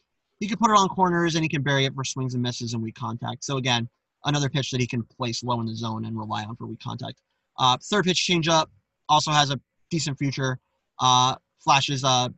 [0.41, 2.75] he can put it on corners and he can bury it for swings and misses
[2.75, 3.89] and weak contact so again
[4.25, 6.81] another pitch that he can place low in the zone and rely on for weak
[6.81, 7.19] contact
[7.59, 8.67] uh, third pitch changeup
[9.09, 9.61] also has a
[9.91, 10.59] decent future
[11.01, 12.29] uh, flashes uh,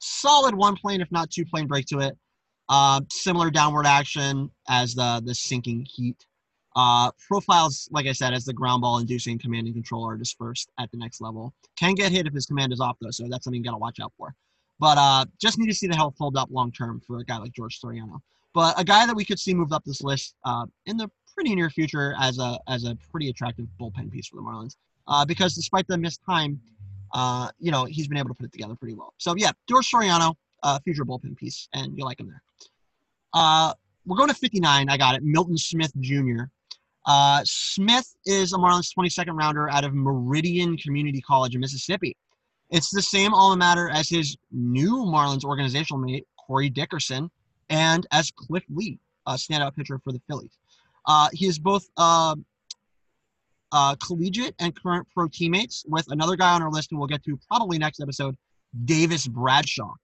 [0.00, 2.16] solid one plane, if not two plane break to it.
[2.68, 6.26] Uh, similar downward action as the the sinking heat.
[6.78, 10.70] Uh, profiles, like I said, as the ground ball inducing command and control are dispersed
[10.78, 11.52] at the next level.
[11.76, 13.98] Can get hit if his command is off though, so that's something you gotta watch
[13.98, 14.32] out for.
[14.78, 17.38] But uh, just need to see the health hold up long term for a guy
[17.38, 18.20] like George Soriano.
[18.54, 21.52] But a guy that we could see moved up this list uh, in the pretty
[21.56, 24.76] near future as a as a pretty attractive bullpen piece for the Marlins.
[25.08, 26.60] Uh, because despite the missed time,
[27.12, 29.14] uh, you know, he's been able to put it together pretty well.
[29.18, 32.42] So yeah, George Soriano, uh, future bullpen piece, and you like him there.
[33.34, 33.74] Uh,
[34.06, 34.88] we're going to 59.
[34.88, 35.24] I got it.
[35.24, 36.44] Milton Smith Jr.
[37.08, 42.14] Uh, Smith is a Marlins 22nd rounder out of Meridian Community College in Mississippi.
[42.68, 47.30] It's the same alma mater as his new Marlins organizational mate, Corey Dickerson,
[47.70, 50.58] and as Cliff Lee, a standout pitcher for the Phillies.
[51.06, 52.36] Uh, he is both uh,
[53.72, 57.24] uh, collegiate and current pro teammates with another guy on our list who we'll get
[57.24, 58.36] to probably next episode,
[58.84, 59.94] Davis Bradshaw.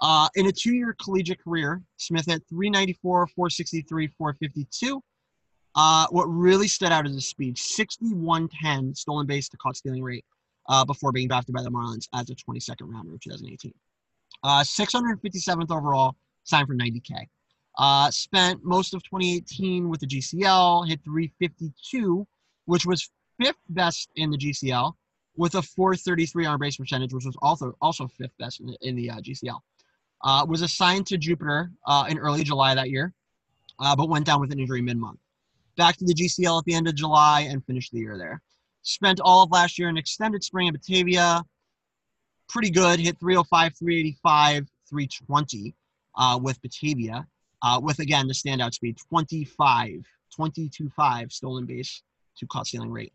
[0.00, 5.02] Uh, in a two-year collegiate career, Smith had 394, 463, 452.
[5.76, 10.24] Uh, what really stood out is his speed, 61-10 stolen base to caught stealing rate
[10.68, 13.72] uh, before being drafted by the Marlins as a 22nd rounder in 2018.
[14.42, 16.14] Uh, 657th overall,
[16.44, 17.26] signed for 90K.
[17.76, 22.26] Uh, spent most of 2018 with the GCL, hit 352
[22.66, 23.10] which was
[23.40, 24.92] fifth best in the GCL,
[25.36, 28.94] with a 433 on base percentage, which was also also fifth best in the, in
[28.94, 29.58] the uh, GCL.
[30.22, 33.12] Uh, was assigned to Jupiter uh, in early July that year,
[33.80, 35.18] uh, but went down with an injury mid-month.
[35.76, 38.40] Back to the GCL at the end of July and finished the year there.
[38.82, 41.42] Spent all of last year in extended spring in Batavia.
[42.48, 43.00] Pretty good.
[43.00, 45.74] Hit 305, 385, 320
[46.16, 47.26] uh, with Batavia.
[47.62, 50.04] Uh, with again the standout speed 25,
[50.38, 52.02] 22.5 stolen base
[52.36, 53.12] to caught stealing rate,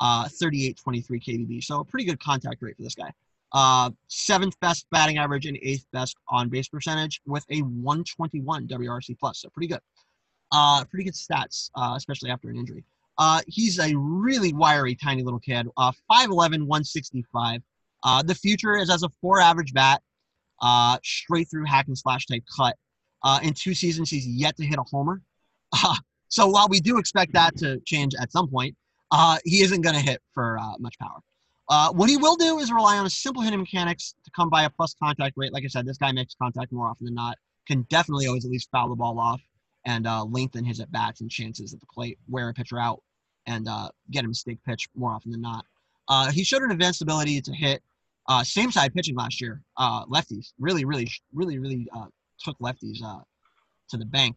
[0.00, 1.64] uh, 38, 23 KBB.
[1.64, 3.10] So a pretty good contact rate for this guy.
[3.52, 9.18] Uh, seventh best batting average and eighth best on base percentage with a 121 WRC
[9.18, 9.40] plus.
[9.40, 9.80] So pretty good.
[10.52, 12.84] Uh, pretty good stats, uh, especially after an injury.
[13.18, 15.66] Uh, he's a really wiry, tiny little kid.
[15.76, 17.62] Uh, 5'11", 165.
[18.04, 20.02] Uh, the future is as a four average bat,
[20.60, 22.76] uh, straight through hack and slash type cut.
[23.22, 25.22] Uh, in two seasons, he's yet to hit a homer.
[25.84, 25.96] Uh,
[26.28, 28.74] so while we do expect that to change at some point,
[29.10, 31.18] uh, he isn't going to hit for uh, much power.
[31.68, 34.64] Uh, what he will do is rely on a simple hitting mechanics to come by
[34.64, 35.52] a plus contact rate.
[35.52, 37.36] Like I said, this guy makes contact more often than not.
[37.66, 39.40] Can definitely always at least foul the ball off
[39.86, 43.00] and uh, lengthen his at bats and chances at the plate, wear a pitcher out,
[43.46, 45.64] and uh, get a mistake pitch more often than not.
[46.08, 47.82] Uh, he showed an advanced ability to hit
[48.28, 50.52] uh, same side pitching last year, uh, lefties.
[50.58, 52.06] Really, really, really, really uh,
[52.40, 52.98] took lefties
[53.88, 54.36] to the bank.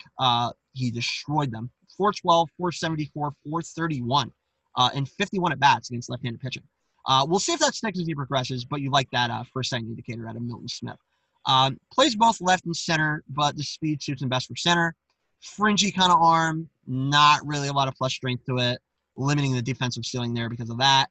[0.73, 1.69] He destroyed them.
[1.97, 4.31] 412, 474, 431,
[4.77, 6.63] uh, and 51 at bats against left handed pitching.
[7.27, 10.29] We'll see if that sticks as he progresses, but you like that first sign indicator
[10.29, 10.97] out of Milton Smith.
[11.47, 14.95] Um, plays both left and center, but the speed suits him best for center.
[15.41, 18.79] Fringy kind of arm, not really a lot of flush strength to it,
[19.15, 21.07] limiting the defensive ceiling there because of that.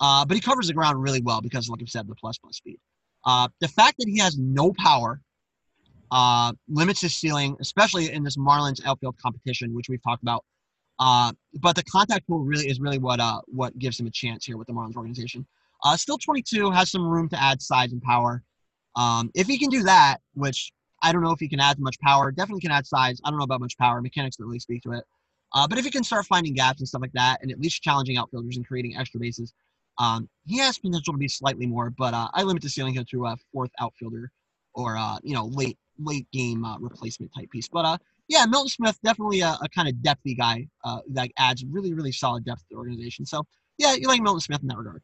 [0.00, 2.56] Uh, but he covers the ground really well because, like I said, the plus plus
[2.56, 2.78] speed.
[3.24, 5.20] Uh, the fact that he has no power
[6.10, 10.44] uh, limits his ceiling, especially in this Marlins outfield competition, which we've talked about.
[10.98, 14.44] Uh, but the contact pool really is really what uh, what gives him a chance
[14.44, 15.46] here with the Marlins organization.
[15.82, 18.42] Uh, still 22, has some room to add size and power.
[18.96, 20.72] Um, if he can do that, which
[21.02, 23.20] I don't know if he can add much power, definitely can add size.
[23.24, 24.00] I don't know about much power.
[24.00, 25.04] Mechanics don't really speak to it.
[25.54, 27.82] Uh, but if he can start finding gaps and stuff like that, and at least
[27.82, 29.52] challenging outfielders and creating extra bases,
[29.98, 31.90] um, he has potential to be slightly more.
[31.90, 34.30] But uh, I limit the ceiling here to a fourth outfielder
[34.74, 37.68] or uh, you know late late game uh, replacement type piece.
[37.68, 37.98] But uh,
[38.28, 42.12] yeah, Milton Smith definitely a, a kind of depthy guy uh, that adds really really
[42.12, 43.26] solid depth to the organization.
[43.26, 43.44] So
[43.78, 45.02] yeah, you like Milton Smith in that regard.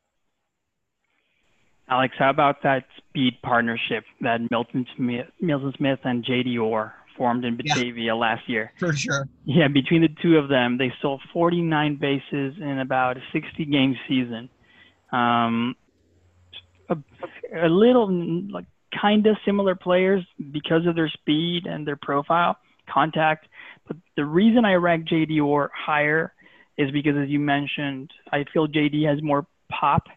[1.89, 7.45] Alex, how about that speed partnership that Milton Smith, Milton Smith and JD Orr formed
[7.45, 8.73] in Batavia yeah, last year?
[8.79, 9.29] For sure.
[9.45, 13.97] Yeah, between the two of them, they stole 49 bases in about a 60 game
[14.09, 14.49] season.
[15.13, 15.77] Um,
[16.89, 16.97] a,
[17.55, 18.11] a little
[18.51, 18.67] like
[19.01, 22.57] kind of similar players because of their speed and their profile,
[22.93, 23.47] contact.
[23.87, 26.33] But the reason I rank JD Orr higher
[26.77, 30.09] is because, as you mentioned, I feel JD has more pop,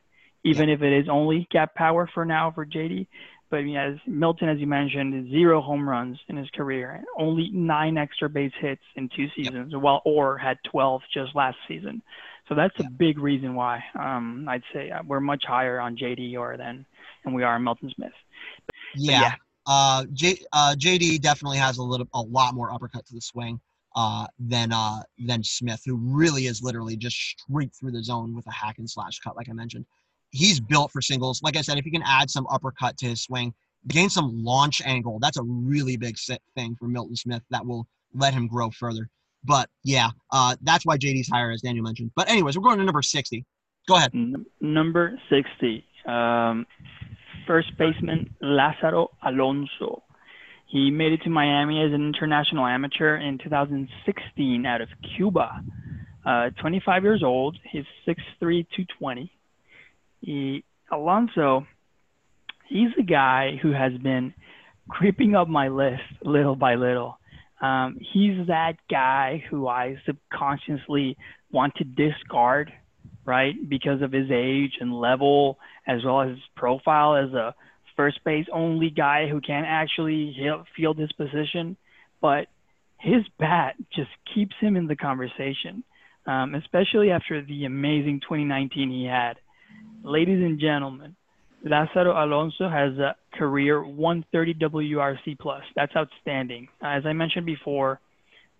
[0.43, 3.07] even if it is only gap power for now for JD.
[3.49, 7.97] But as Milton, as you mentioned, zero home runs in his career, and only nine
[7.97, 9.81] extra base hits in two seasons, yep.
[9.81, 12.03] while Orr had 12 just last season.
[12.47, 16.37] So that's a big reason why um, I'd say uh, we're much higher on JD
[16.37, 16.85] Orr than
[17.25, 18.11] and we are Milton Smith.
[18.95, 19.21] Yeah.
[19.21, 19.35] yeah.
[19.65, 23.59] Uh, J, uh, JD definitely has a little, a lot more uppercut to the swing
[23.95, 28.47] uh, than uh, than Smith, who really is literally just straight through the zone with
[28.47, 29.85] a hack and slash cut, like I mentioned.
[30.31, 31.41] He's built for singles.
[31.41, 33.53] Like I said, if you can add some uppercut to his swing,
[33.87, 36.17] gain some launch angle, that's a really big
[36.55, 39.09] thing for Milton Smith that will let him grow further.
[39.43, 42.11] But yeah, uh, that's why JD's higher, as Daniel mentioned.
[42.15, 43.45] But anyways, we're going to number 60.
[43.87, 44.11] Go ahead.
[44.59, 45.85] Number 60.
[46.05, 46.65] Um,
[47.47, 50.03] first baseman Lázaro Alonso.
[50.67, 55.63] He made it to Miami as an international amateur in 2016 out of Cuba.
[56.23, 57.57] Uh, 25 years old.
[57.71, 59.31] He's 6'3", 220.
[60.21, 61.65] He, Alonso,
[62.67, 64.33] he's a guy who has been
[64.89, 67.17] creeping up my list little by little.
[67.61, 71.17] Um, he's that guy who I subconsciously
[71.51, 72.71] want to discard
[73.29, 73.53] right?
[73.69, 77.53] Because of his age and level, as well as his profile as a
[77.95, 80.35] first base only guy who can actually
[80.75, 81.77] field his position.
[82.21, 82.47] But
[82.97, 85.83] his bat just keeps him in the conversation,
[86.25, 89.35] um, especially after the amazing 2019 he had.
[90.03, 91.15] Ladies and gentlemen,
[91.65, 95.63] Lázaro Alonso has a career 130 WRC plus.
[95.75, 96.69] That's outstanding.
[96.81, 97.99] As I mentioned before,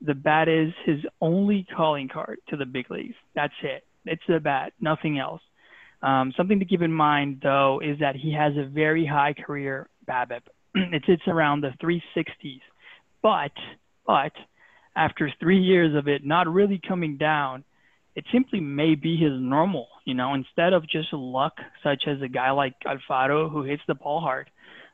[0.01, 3.15] the bat is his only calling card to the big leagues.
[3.35, 3.85] That's it.
[4.05, 5.41] It's the bat, nothing else.
[6.01, 9.87] Um, something to keep in mind, though, is that he has a very high career
[10.07, 10.41] BABIP.
[10.75, 12.61] it sits around the 360s.
[13.21, 13.51] But,
[14.05, 14.33] but,
[14.95, 17.63] after three years of it not really coming down,
[18.15, 21.53] it simply may be his normal, you know, instead of just luck,
[21.83, 24.49] such as a guy like Alfaro who hits the ball hard.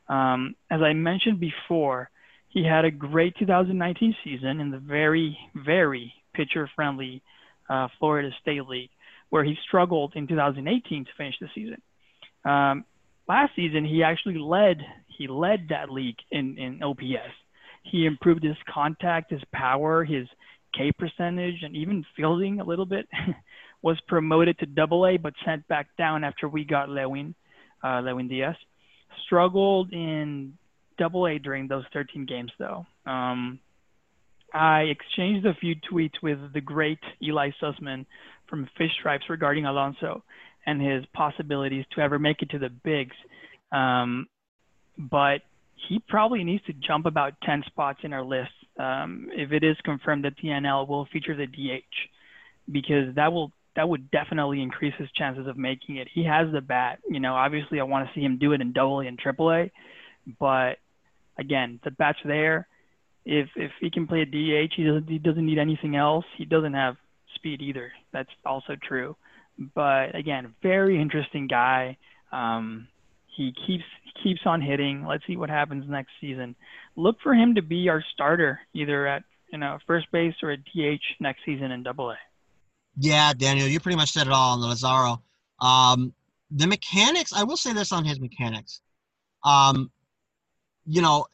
[0.08, 2.10] Um, as I mentioned before,
[2.48, 7.22] he had a great 2019 season in the very, very pitcher friendly
[7.68, 8.90] uh, Florida State League,
[9.30, 11.82] where he struggled in 2018 to finish the season.
[12.44, 12.84] Um,
[13.28, 17.32] last season, he actually led he led that league in, in OPS.
[17.82, 20.26] He improved his contact, his power, his
[20.76, 23.08] K percentage, and even fielding a little bit.
[23.82, 27.34] was promoted to Double A, but sent back down after we got Lewin,
[27.84, 28.56] uh, Lewin Diaz.
[29.24, 30.54] Struggled in
[30.98, 32.86] Double A during those 13 games, though.
[33.06, 33.60] Um,
[34.52, 38.06] I exchanged a few tweets with the great Eli Sussman
[38.48, 40.24] from Fish Stripes regarding Alonso
[40.66, 43.14] and his possibilities to ever make it to the bigs.
[43.70, 44.26] Um,
[44.98, 45.42] but
[45.88, 49.76] he probably needs to jump about 10 spots in our list um, if it is
[49.84, 54.94] confirmed that the NL will feature the DH, because that will that would definitely increase
[54.98, 56.08] his chances of making it.
[56.12, 56.98] He has the bat.
[57.08, 59.50] You know, obviously I want to see him do it in Double A and Triple
[59.52, 59.70] A,
[60.40, 60.78] but
[61.38, 62.66] again, the bat's there
[63.26, 66.24] if if he can play a DH, he doesn't he doesn't need anything else.
[66.38, 66.96] He doesn't have
[67.34, 67.92] speed either.
[68.12, 69.16] That's also true.
[69.74, 71.98] But again, very interesting guy.
[72.30, 72.86] Um,
[73.36, 75.04] he keeps he keeps on hitting.
[75.04, 76.54] Let's see what happens next season.
[76.96, 79.22] Look for him to be our starter, either at
[79.52, 82.16] you know first base or at DH next season in Double A.
[82.98, 85.22] Yeah, Daniel, you pretty much said it all on the Lazaro.
[85.60, 86.14] Um,
[86.50, 87.32] the mechanics.
[87.32, 88.80] I will say this on his mechanics.
[89.44, 89.90] Um,
[90.86, 91.26] you know,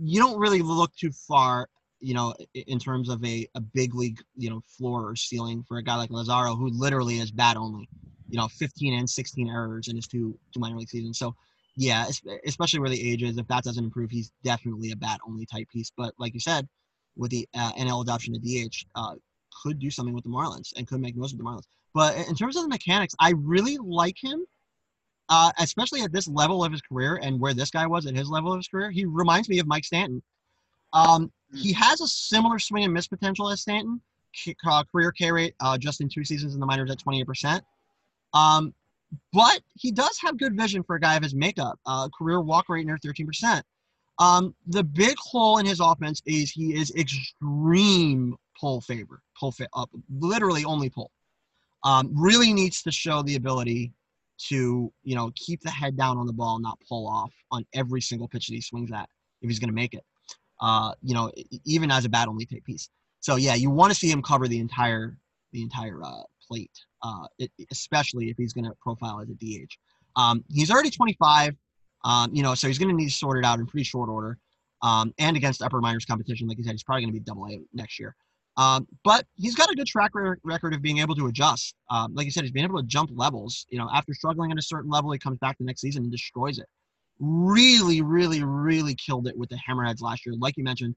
[0.00, 1.68] you don't really look too far,
[2.00, 5.78] you know, in terms of a, a big league, you know, floor or ceiling for
[5.78, 7.88] a guy like Lazaro, who literally is bad only,
[8.28, 11.18] you know, 15 and 16 errors in his two two minor league seasons.
[11.18, 11.34] So,
[11.76, 12.06] yeah,
[12.46, 15.68] especially where the age is, if that doesn't improve, he's definitely a bat only type
[15.68, 15.92] piece.
[15.96, 16.68] But like you said,
[17.16, 19.14] with the uh, NL adoption of DH, uh,
[19.62, 21.66] could do something with the Marlins and could make most of the Marlins.
[21.94, 24.44] But in terms of the mechanics, I really like him
[25.28, 28.28] uh, especially at this level of his career and where this guy was at his
[28.28, 30.22] level of his career, he reminds me of Mike Stanton.
[30.92, 31.56] Um, hmm.
[31.56, 34.00] he has a similar swing and miss potential as Stanton.
[34.66, 37.62] Uh, career K rate uh, just in two seasons in the minors at 28%.
[38.34, 38.74] Um,
[39.32, 41.78] but he does have good vision for a guy of his makeup.
[41.86, 43.62] Uh, career walk rate near 13%.
[44.18, 49.68] Um, the big hole in his offense is he is extreme pull favor, pull fa-
[49.74, 51.10] up, literally only pull.
[51.84, 53.92] Um, really needs to show the ability
[54.48, 58.00] to you know keep the head down on the ball, not pull off on every
[58.00, 59.08] single pitch that he swings at
[59.42, 60.04] if he's going to make it.
[60.60, 61.30] Uh, you know,
[61.64, 62.88] even as a bat only take piece.
[63.20, 65.18] So yeah, you want to see him cover the entire
[65.52, 66.70] the entire uh, plate,
[67.02, 69.72] uh, it, especially if he's going to profile as a DH.
[70.16, 71.54] Um, he's already 25,
[72.04, 74.08] um, you know, so he's going to need to sort it out in pretty short
[74.08, 74.38] order.
[74.82, 77.46] Um, and against upper minors competition, like you said, he's probably going to be double
[77.48, 78.14] A next year.
[78.56, 81.74] Um, but he's got a good track record of being able to adjust.
[81.90, 83.66] Um, like you said, he's been able to jump levels.
[83.68, 86.12] You know, after struggling at a certain level, he comes back the next season and
[86.12, 86.66] destroys it.
[87.18, 90.34] Really, really, really killed it with the Hammerheads last year.
[90.38, 90.94] Like you mentioned,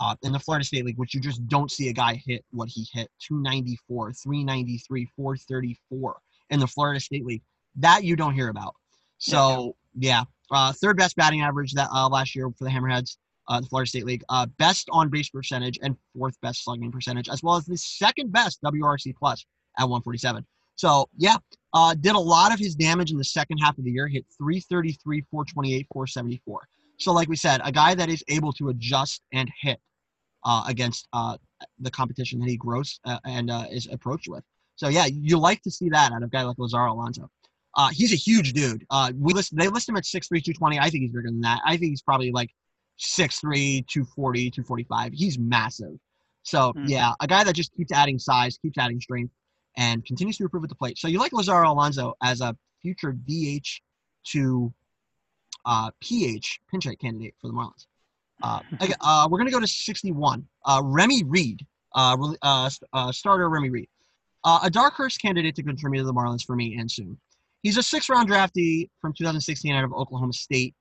[0.00, 2.68] uh, in the Florida State League, which you just don't see a guy hit what
[2.68, 6.16] he hit 294, 393, 434
[6.50, 7.42] in the Florida State League.
[7.76, 8.74] That you don't hear about.
[9.18, 13.16] So, yeah, uh, third best batting average that uh, last year for the Hammerheads
[13.48, 17.28] uh, the Florida State League, uh, best on base percentage and fourth best slugging percentage,
[17.28, 19.44] as well as the second best WRC plus
[19.78, 20.44] at 147.
[20.76, 21.36] So yeah,
[21.74, 24.08] uh, did a lot of his damage in the second half of the year.
[24.08, 26.68] Hit 333, 428, 474.
[27.02, 29.80] So like we said, a guy that is able to adjust and hit
[30.44, 31.36] uh, against uh,
[31.80, 34.42] the competition that he grows uh, and uh, is approached with.
[34.76, 37.28] So yeah, you like to see that out of a guy like Lazaro Alonso.
[37.76, 38.84] Uh, he's a huge dude.
[38.90, 40.78] Uh, we list they list him at 6'3", 220.
[40.78, 41.60] I think he's bigger than that.
[41.64, 42.50] I think he's probably like
[43.00, 45.12] 6'3", 240, 245.
[45.12, 45.94] He's massive.
[46.42, 46.86] So mm-hmm.
[46.86, 49.32] yeah, a guy that just keeps adding size, keeps adding strength,
[49.76, 50.98] and continues to improve at the plate.
[50.98, 53.80] So you like Lazaro Alonso as a future DH
[54.32, 54.72] to
[55.64, 57.86] uh, PH pinch hit candidate for the Marlins.
[58.42, 60.46] Uh, okay, uh, we're gonna go to 61.
[60.64, 63.88] Uh, Remy Reed, uh, uh, uh, starter Remy Reed,
[64.44, 67.18] uh, a dark horse candidate to contribute to the Marlins for me and soon.
[67.62, 70.74] He's a six-round draftee from 2016 out of Oklahoma State.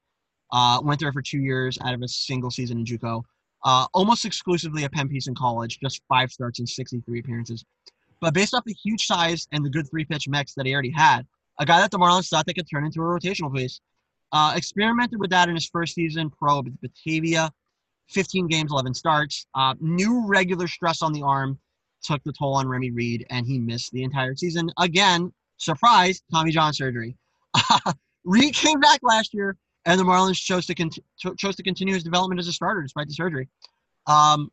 [0.52, 3.24] Uh, went there for two years out of a single season in JUCO.
[3.64, 7.64] Uh, almost exclusively a pen piece in college, just five starts and 63 appearances.
[8.20, 10.92] But based off the huge size and the good three pitch mix that he already
[10.92, 11.26] had,
[11.60, 13.80] a guy that the Marlins thought they could turn into a rotational piece.
[14.32, 17.52] Uh, experimented with that in his first season pro Batavia,
[18.10, 19.46] 15 games, 11 starts.
[19.56, 21.60] Uh, new regular stress on the arm
[22.04, 24.70] took the toll on Remy Reed, and he missed the entire season.
[24.80, 27.18] Again, surprise, Tommy John surgery.
[28.24, 30.92] Reed came back last year, and the Marlins chose to con-
[31.38, 33.50] chose to continue his development as a starter despite the surgery.
[34.08, 34.52] Um,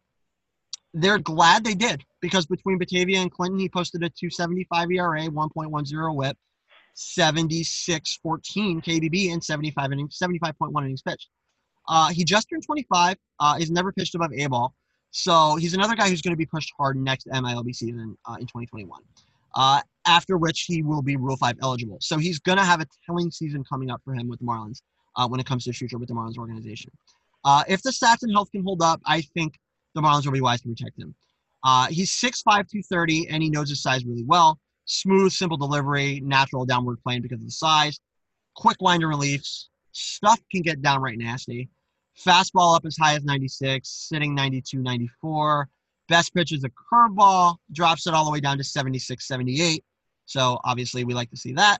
[0.94, 6.14] they're glad they did because between Batavia and Clinton, he posted a 275 ERA, 1.10
[6.14, 6.36] WHIP,
[6.98, 11.28] 76 14 KBB, and 75 innings, 75.1 innings pitched.
[11.88, 13.16] Uh, he just turned 25.
[13.38, 14.74] Uh, he's never pitched above A ball.
[15.10, 18.46] So he's another guy who's going to be pushed hard next MILB season uh, in
[18.46, 19.00] 2021.
[19.54, 21.98] Uh, after which he will be Rule 5 eligible.
[22.00, 24.82] So he's going to have a telling season coming up for him with the Marlins
[25.16, 26.90] uh, when it comes to his future with the Marlins organization.
[27.44, 29.54] Uh, if the stats and health can hold up, I think
[29.94, 31.14] the Marlins will be wise to protect him.
[31.64, 34.58] Uh, he's 6'5", 230, and he knows his size really well.
[34.88, 38.00] Smooth, simple delivery, natural downward plane because of the size.
[38.56, 39.68] Quick line reliefs.
[39.92, 41.68] Stuff can get downright nasty.
[42.26, 45.68] Fastball up as high as 96, sitting 92, 94.
[46.08, 49.84] Best pitch is a curveball, drops it all the way down to 76, 78.
[50.24, 51.78] So obviously we like to see that.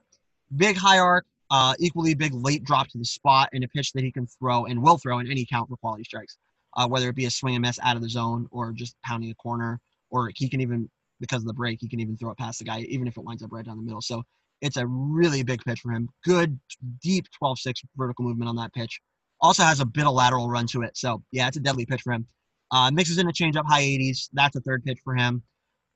[0.55, 4.03] Big high arc, uh, equally big late drop to the spot, and a pitch that
[4.03, 6.37] he can throw and will throw in any count for quality strikes,
[6.77, 9.31] uh, whether it be a swing and miss out of the zone or just pounding
[9.31, 9.79] a corner,
[10.11, 10.89] or he can even,
[11.19, 13.23] because of the break, he can even throw it past the guy, even if it
[13.23, 14.01] winds up right down the middle.
[14.01, 14.23] So
[14.61, 16.09] it's a really big pitch for him.
[16.23, 16.59] Good,
[17.01, 18.99] deep 12 6 vertical movement on that pitch.
[19.41, 20.97] Also has a bit of lateral run to it.
[20.97, 22.27] So yeah, it's a deadly pitch for him.
[22.71, 24.29] Uh, mixes in a changeup high 80s.
[24.33, 25.41] That's a third pitch for him.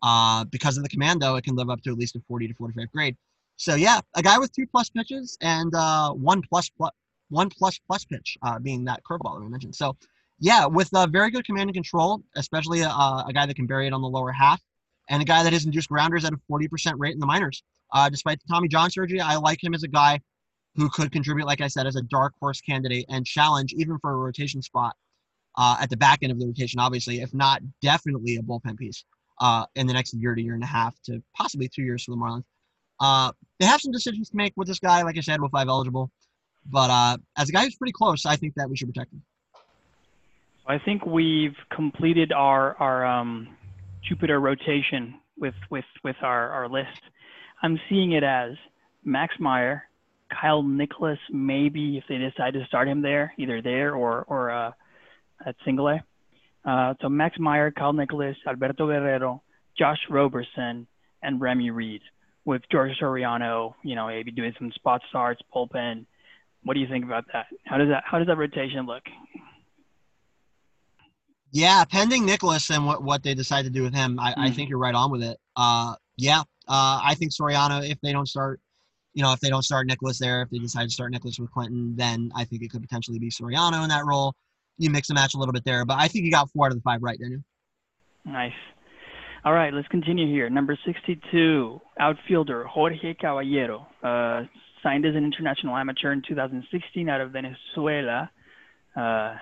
[0.01, 2.47] Uh, because of the command, though, it can live up to at least a 40
[2.47, 3.15] to 45 grade.
[3.57, 6.91] So yeah, a guy with two plus pitches and uh, one plus plus
[7.29, 9.75] one plus plus pitch uh, being that curveball that we mentioned.
[9.75, 9.95] So
[10.39, 13.87] yeah, with a very good command and control, especially a, a, guy that can bury
[13.87, 14.61] it on the lower half,
[15.09, 17.63] and a guy that has induced grounders at a 40% rate in the minors.
[17.93, 20.19] Uh, despite the Tommy John surgery, I like him as a guy
[20.75, 24.11] who could contribute, like I said, as a dark horse candidate and challenge even for
[24.11, 24.95] a rotation spot
[25.55, 29.05] uh, at the back end of the rotation, obviously, if not definitely a bullpen piece
[29.39, 32.11] uh, in the next year to year and a half to possibly two years for
[32.11, 32.43] the Marlins.
[32.99, 35.67] Uh, they have some decisions to make with this guy, like I said, with five
[35.67, 36.11] eligible.
[36.65, 39.21] But uh, as a guy who's pretty close, I think that we should protect him.
[40.65, 43.49] I think we've completed our our um,
[44.07, 46.99] Jupiter rotation with with with our our list.
[47.61, 48.51] I'm seeing it as
[49.03, 49.83] Max Meyer,
[50.29, 54.71] Kyle Nicolas, maybe if they decide to start him there, either there or or uh,
[55.45, 56.03] at single A.
[56.65, 59.41] Uh, so Max Meyer, Kyle Nicolas, Alberto Guerrero,
[59.77, 60.87] Josh Roberson,
[61.21, 62.01] and Remy Reed
[62.45, 66.05] with George Soriano, you know, maybe doing some spot starts, bullpen.
[66.63, 67.47] What do you think about that?
[67.65, 69.03] How does that how does that rotation look?
[71.53, 74.37] Yeah, pending Nicolas and what, what they decide to do with him, I, mm.
[74.37, 74.55] I hmm.
[74.55, 75.37] think you're right on with it.
[75.55, 78.59] Uh, yeah, uh, I think Soriano, if they don't start,
[79.13, 81.51] you know, if they don't start Nicolas there, if they decide to start Nicolas with
[81.51, 84.33] Clinton, then I think it could potentially be Soriano in that role.
[84.79, 86.71] You mix and match a little bit there, but I think you got four out
[86.71, 87.41] of the five right, Daniel.
[88.25, 88.53] Nice.
[89.45, 90.49] All right, let's continue here.
[90.49, 94.43] Number 62, outfielder Jorge Caballero, uh,
[94.81, 98.31] signed as an international amateur in 2016 out of Venezuela.
[98.95, 99.35] Uh,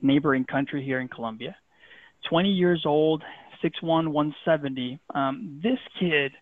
[0.00, 1.56] neighboring country here in Colombia.
[2.28, 3.22] 20 years old,
[3.62, 4.98] 6'1", 170.
[5.14, 6.32] Um, this kid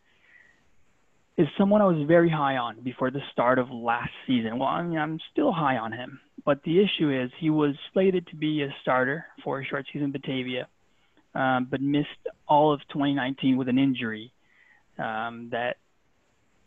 [1.37, 4.59] is someone I was very high on before the start of last season.
[4.59, 8.29] Well, I mean, I'm still high on him, but the issue is he was slated
[8.29, 10.69] to be a starter for a short season Batavia,
[11.35, 12.09] um, but missed
[12.47, 14.33] all of 2019 with an injury
[14.99, 15.77] um, that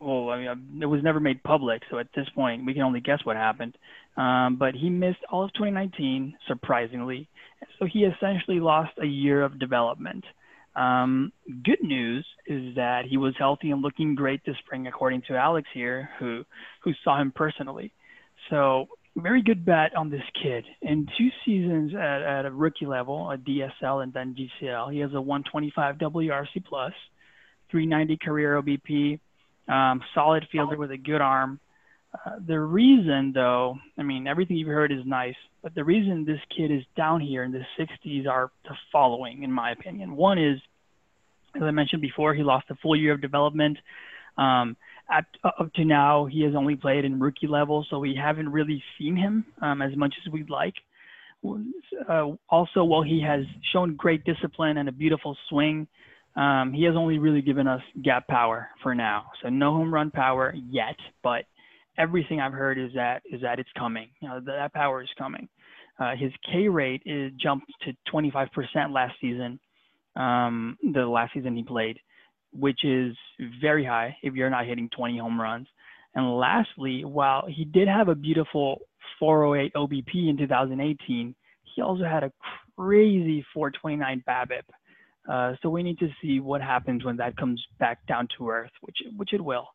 [0.00, 3.00] well, I mean, it was never made public, so at this point, we can only
[3.00, 3.76] guess what happened.
[4.18, 7.28] Um, but he missed all of 2019, surprisingly.
[7.78, 10.24] So he essentially lost a year of development.
[10.74, 11.32] Um,
[11.64, 15.68] good news is that he was healthy and looking great this spring, according to Alex
[15.72, 16.44] here, who
[16.82, 17.92] who saw him personally.
[18.50, 20.64] So very good bet on this kid.
[20.82, 25.12] In two seasons at, at a rookie level, a DSL and then GCL, he has
[25.14, 26.92] a 125 WRC plus,
[27.70, 29.18] 390 career OBP,
[29.68, 31.60] um, solid fielder with a good arm.
[32.14, 36.40] Uh, the reason, though, I mean, everything you've heard is nice, but the reason this
[36.54, 40.16] kid is down here in the 60s are the following, in my opinion.
[40.16, 40.58] One is,
[41.54, 43.78] as I mentioned before, he lost a full year of development.
[44.38, 44.76] Um,
[45.10, 48.82] at, up to now, he has only played in rookie level, so we haven't really
[48.98, 50.74] seen him um, as much as we'd like.
[52.08, 55.86] Uh, also, while he has shown great discipline and a beautiful swing,
[56.36, 59.26] um, he has only really given us gap power for now.
[59.42, 61.44] So no home run power yet, but
[61.98, 64.08] everything I've heard is that is that it's coming.
[64.20, 65.48] You know, that power is coming.
[65.98, 68.48] Uh, his K rate is jumped to 25%
[68.92, 69.58] last season,
[70.14, 71.98] um, the last season he played,
[72.52, 73.16] which is
[73.60, 75.66] very high if you're not hitting 20 home runs.
[76.14, 78.80] And lastly, while he did have a beautiful
[79.18, 81.34] 408 OBP in 2018,
[81.74, 82.32] he also had a
[82.76, 84.62] crazy 429 BABIP.
[85.28, 88.70] Uh, so we need to see what happens when that comes back down to earth,
[88.80, 89.68] which which it will.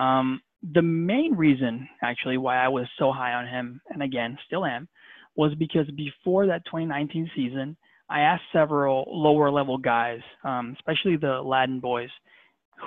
[0.00, 4.64] Um, the main reason, actually, why I was so high on him, and again still
[4.64, 4.88] am,
[5.36, 7.76] was because before that 2019 season,
[8.08, 12.10] I asked several lower level guys, um, especially the Latin boys,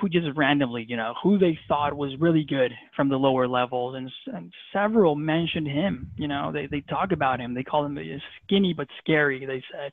[0.00, 3.96] who just randomly, you know, who they thought was really good from the lower levels,
[3.96, 6.10] and, and several mentioned him.
[6.16, 7.54] You know, they they talk about him.
[7.54, 7.98] They call him
[8.44, 9.46] skinny but scary.
[9.46, 9.92] They said.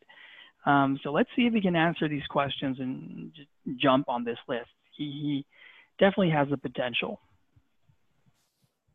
[0.63, 3.31] Um, so let's see if he can answer these questions and
[3.77, 4.69] jump on this list.
[4.95, 5.45] He, he
[5.97, 7.19] definitely has the potential.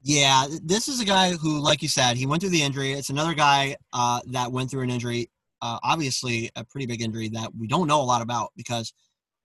[0.09, 2.93] Yeah, this is a guy who, like you said, he went through the injury.
[2.93, 5.29] It's another guy uh, that went through an injury,
[5.63, 8.95] uh, obviously a pretty big injury that we don't know a lot about because,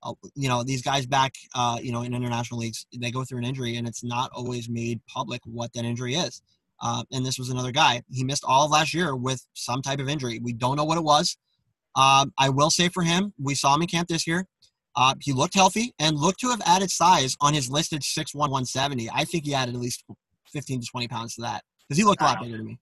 [0.04, 3.40] uh, you know, these guys back, uh, you know, in international leagues, they go through
[3.40, 6.44] an injury and it's not always made public what that injury is.
[6.80, 8.04] Uh, and this was another guy.
[8.12, 10.40] He missed all of last year with some type of injury.
[10.44, 11.38] We don't know what it was.
[11.96, 14.46] Um, I will say for him, we saw him in camp this year.
[14.96, 19.10] Uh, he looked healthy and looked to have added size on his listed 6'1", 170.
[19.10, 20.04] I think he added at least
[20.52, 22.80] 15 to 20 pounds to that because he looked a lot bigger to me.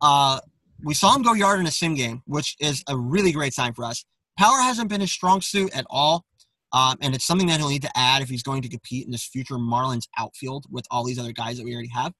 [0.00, 0.40] Uh,
[0.82, 3.72] we saw him go yard in a sim game, which is a really great sign
[3.72, 4.04] for us.
[4.38, 6.24] Power hasn't been his strong suit at all,
[6.72, 9.12] um, and it's something that he'll need to add if he's going to compete in
[9.12, 12.12] this future Marlins outfield with all these other guys that we already have.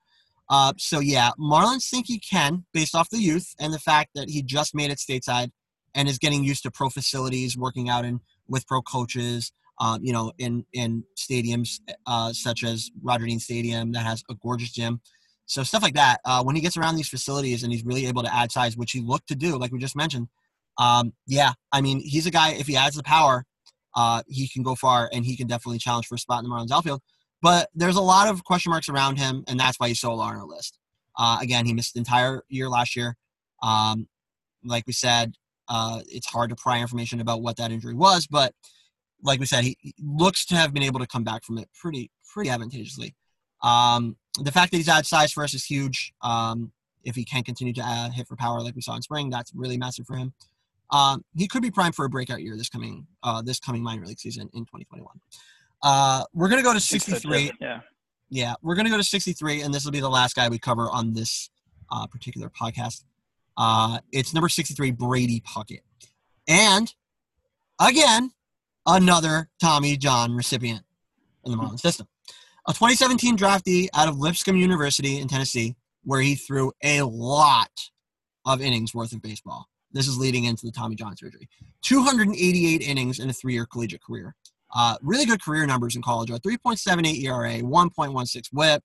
[0.48, 4.31] Uh, so yeah, Marlins think he can based off the youth and the fact that
[4.31, 5.51] he just made it stateside
[5.94, 9.52] and is getting used to pro facilities, working out in with pro coaches.
[9.78, 14.34] Um, you know, in in stadiums uh, such as Roger Dean Stadium that has a
[14.34, 15.00] gorgeous gym.
[15.46, 16.20] So stuff like that.
[16.24, 18.92] Uh, when he gets around these facilities and he's really able to add size, which
[18.92, 20.28] he looked to do, like we just mentioned.
[20.78, 22.52] Um, yeah, I mean, he's a guy.
[22.52, 23.44] If he adds the power,
[23.94, 26.54] uh, he can go far, and he can definitely challenge for a spot in the
[26.54, 27.00] Marlins outfield.
[27.42, 30.22] But there's a lot of question marks around him, and that's why he's so low
[30.22, 30.78] on our list.
[31.18, 33.16] Uh, again, he missed the entire year last year.
[33.62, 34.08] Um,
[34.64, 35.34] like we said,
[35.68, 38.52] uh, it's hard to pry information about what that injury was, but
[39.22, 42.10] like we said, he, looks to have been able to come back from it pretty
[42.32, 43.14] pretty advantageously.
[43.62, 46.12] Um, the fact that he's added size for us is huge.
[46.22, 46.72] Um,
[47.05, 49.52] if he can't continue to add, hit for power like we saw in spring, that's
[49.55, 50.34] really massive for him.
[50.90, 54.05] Um, he could be primed for a breakout year this coming uh, this coming minor
[54.06, 55.09] league season in 2021.
[55.82, 57.52] Uh, we're gonna go to 63.
[57.60, 57.80] Yeah.
[58.28, 60.90] Yeah, we're gonna go to 63, and this will be the last guy we cover
[60.90, 61.48] on this
[61.90, 63.05] uh, particular podcast.
[63.56, 65.82] Uh, it's number 63, Brady Puckett.
[66.48, 66.93] And
[67.80, 68.32] again,
[68.86, 70.82] another Tommy John recipient
[71.44, 72.06] in the Marlins system.
[72.68, 77.70] A 2017 draftee out of Lipscomb University in Tennessee, where he threw a lot
[78.44, 79.66] of innings worth of baseball.
[79.92, 81.48] This is leading into the Tommy John surgery.
[81.82, 84.34] 288 innings in a three year collegiate career.
[84.74, 86.30] Uh, really good career numbers in college.
[86.30, 88.82] A 3.78 ERA, 1.16 WHIP,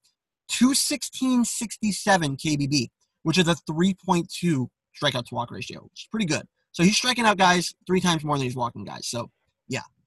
[0.52, 2.90] 216.67 KBB
[3.24, 4.68] which is a 3.2
[5.02, 6.44] strikeout to walk ratio, which is pretty good.
[6.72, 9.08] So he's striking out guys three times more than he's walking guys.
[9.08, 9.30] So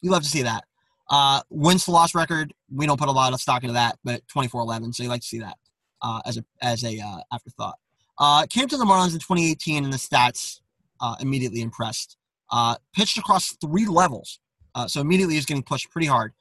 [0.04, 0.64] you love to see that.
[1.08, 4.22] Uh, wins to loss record, we don't put a lot of stock into that, but
[4.28, 5.56] 24-11, so you like to see that
[6.02, 7.78] uh, as a as a uh, afterthought.
[8.18, 10.60] Uh, came to the Marlins in 2018, and the stats
[11.00, 12.16] uh, immediately impressed.
[12.50, 14.38] Uh, pitched across three levels,
[14.74, 16.32] uh, so immediately he's getting pushed pretty hard.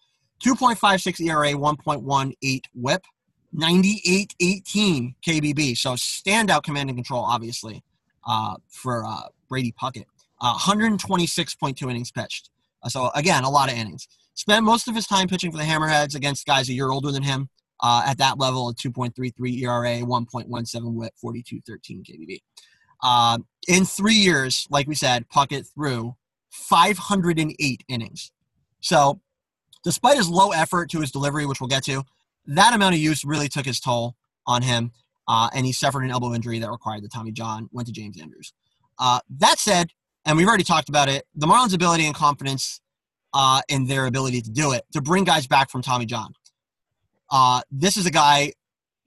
[0.43, 3.05] 2.56 ERA, 1.18 WHIP,
[3.55, 5.77] 98-18 KBB.
[5.77, 7.81] So standout command and control, obviously,
[8.27, 10.05] uh, for uh, Brady Puckett.
[10.41, 12.49] Uh, 126.2 innings pitched.
[12.89, 14.07] So again, a lot of innings.
[14.35, 17.23] Spent most of his time pitching for the Hammerheads against guys a year older than
[17.23, 17.49] him.
[17.81, 22.39] Uh, at that level, a 2.33 ERA, 1.17 WHIP, 42-13 KBB.
[23.03, 23.37] Uh,
[23.67, 26.15] in three years, like we said, Puckett threw
[26.51, 28.31] 508 innings.
[28.79, 29.19] So,
[29.83, 32.03] despite his low effort to his delivery, which we'll get to,
[32.45, 34.15] that amount of use really took his toll
[34.47, 34.91] on him,
[35.27, 38.19] uh, and he suffered an elbow injury that required the Tommy John, went to James
[38.19, 38.53] Andrews.
[38.97, 39.89] Uh, that said,
[40.25, 42.79] and we've already talked about it, the Marlins' ability and confidence
[43.33, 46.33] uh, in their ability to do it, to bring guys back from Tommy John.
[47.31, 48.53] Uh, this is a guy,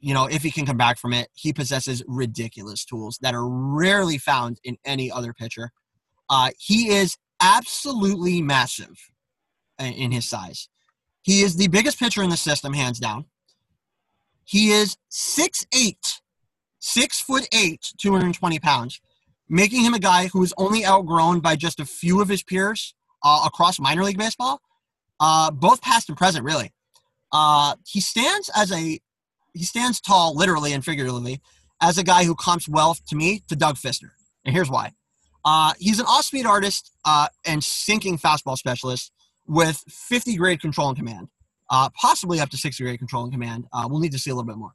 [0.00, 3.48] you know, if he can come back from it, he possesses ridiculous tools that are
[3.48, 5.70] rarely found in any other pitcher.
[6.28, 9.10] Uh, he is absolutely massive
[9.78, 10.68] in his size.
[11.22, 13.26] He is the biggest pitcher in the system, hands down.
[14.44, 16.20] He is 6'8,
[16.78, 19.00] 6 foot 8, 220 pounds,
[19.48, 22.94] making him a guy who is only outgrown by just a few of his peers
[23.22, 24.60] uh, across minor league baseball,
[25.20, 26.72] uh, both past and present, really.
[27.32, 29.00] Uh, he stands as a
[29.52, 31.40] he stands tall, literally and figuratively,
[31.80, 34.10] as a guy who comps well to me to Doug Fister,
[34.44, 34.92] and here's why.
[35.44, 39.12] Uh, he's an off-speed artist uh, and sinking fastball specialist
[39.46, 41.28] with 50 grade control and command,
[41.70, 43.64] uh, possibly up to 60 grade control and command.
[43.72, 44.72] We'll need to see a little bit more.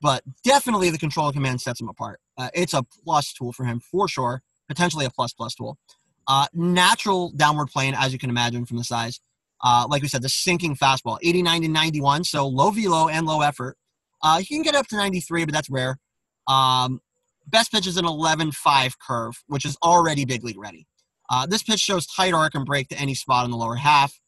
[0.00, 2.20] But definitely the control and command sets him apart.
[2.38, 5.78] Uh, it's a plus tool for him for sure, potentially a plus plus tool.
[6.28, 9.20] Uh, natural downward plane, as you can imagine from the size.
[9.62, 13.42] Uh, like we said, the sinking fastball, 89 to 91, so low velo and low
[13.42, 13.76] effort.
[14.22, 15.98] Uh, he can get up to 93, but that's rare.
[16.48, 17.00] Um,
[17.46, 20.86] best pitch is an 11-5 curve, which is already big league ready.
[21.30, 24.20] Uh, this pitch shows tight arc and break to any spot in the lower half.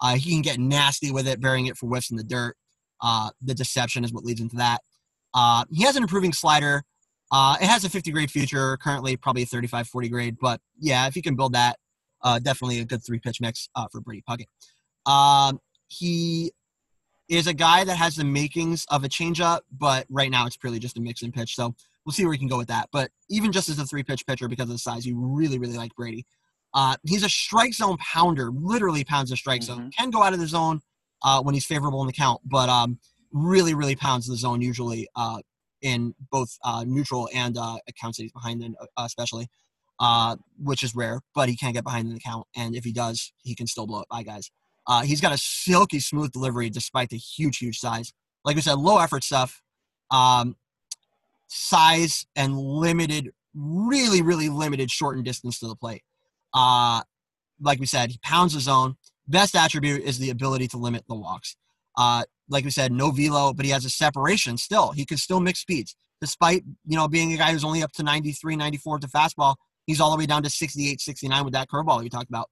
[0.00, 2.56] Uh, he can get nasty with it, burying it for whiffs in the dirt.
[3.00, 4.80] Uh, the deception is what leads into that.
[5.34, 6.82] Uh, he has an improving slider.
[7.32, 10.36] Uh, it has a 50 grade future, currently probably a 35 40 grade.
[10.38, 11.78] But yeah, if you can build that,
[12.22, 15.10] uh, definitely a good three pitch mix uh, for Brady Puckett.
[15.10, 16.52] Um, he
[17.28, 20.78] is a guy that has the makings of a changeup, but right now it's purely
[20.78, 21.56] just a mix and pitch.
[21.56, 22.90] So we'll see where he can go with that.
[22.92, 25.78] But even just as a three pitch pitcher, because of the size, you really, really
[25.78, 26.26] like Brady.
[26.74, 29.74] Uh, he's a strike zone pounder, literally pounds the strike mm-hmm.
[29.74, 29.90] zone.
[29.96, 30.80] Can go out of the zone
[31.22, 32.98] uh, when he's favorable in the count, but um,
[33.32, 35.38] really, really pounds the zone usually uh,
[35.82, 39.48] in both uh, neutral and uh, accounts that he's behind in, uh, especially,
[40.00, 41.20] uh, which is rare.
[41.34, 43.86] But he can't get behind in the count, and if he does, he can still
[43.86, 44.50] blow it by guys.
[44.86, 48.12] Uh, he's got a silky smooth delivery despite the huge, huge size.
[48.44, 49.62] Like we said, low effort stuff,
[50.10, 50.56] um,
[51.46, 56.02] size and limited, really, really limited short and distance to the plate.
[56.52, 57.02] Uh,
[57.60, 58.96] like we said, he pounds the zone.
[59.28, 61.56] Best attribute is the ability to limit the walks.
[61.96, 64.92] Uh, like we said, no velo, but he has a separation still.
[64.92, 65.94] He can still mix speeds.
[66.20, 69.56] Despite, you know, being a guy who's only up to 93, 94 to fastball,
[69.86, 72.48] he's all the way down to 68, 69 with that curveball you talked about.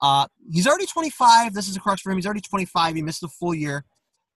[0.00, 1.54] Uh, he's already 25.
[1.54, 2.18] This is a crux for him.
[2.18, 2.96] He's already 25.
[2.96, 3.84] He missed a full year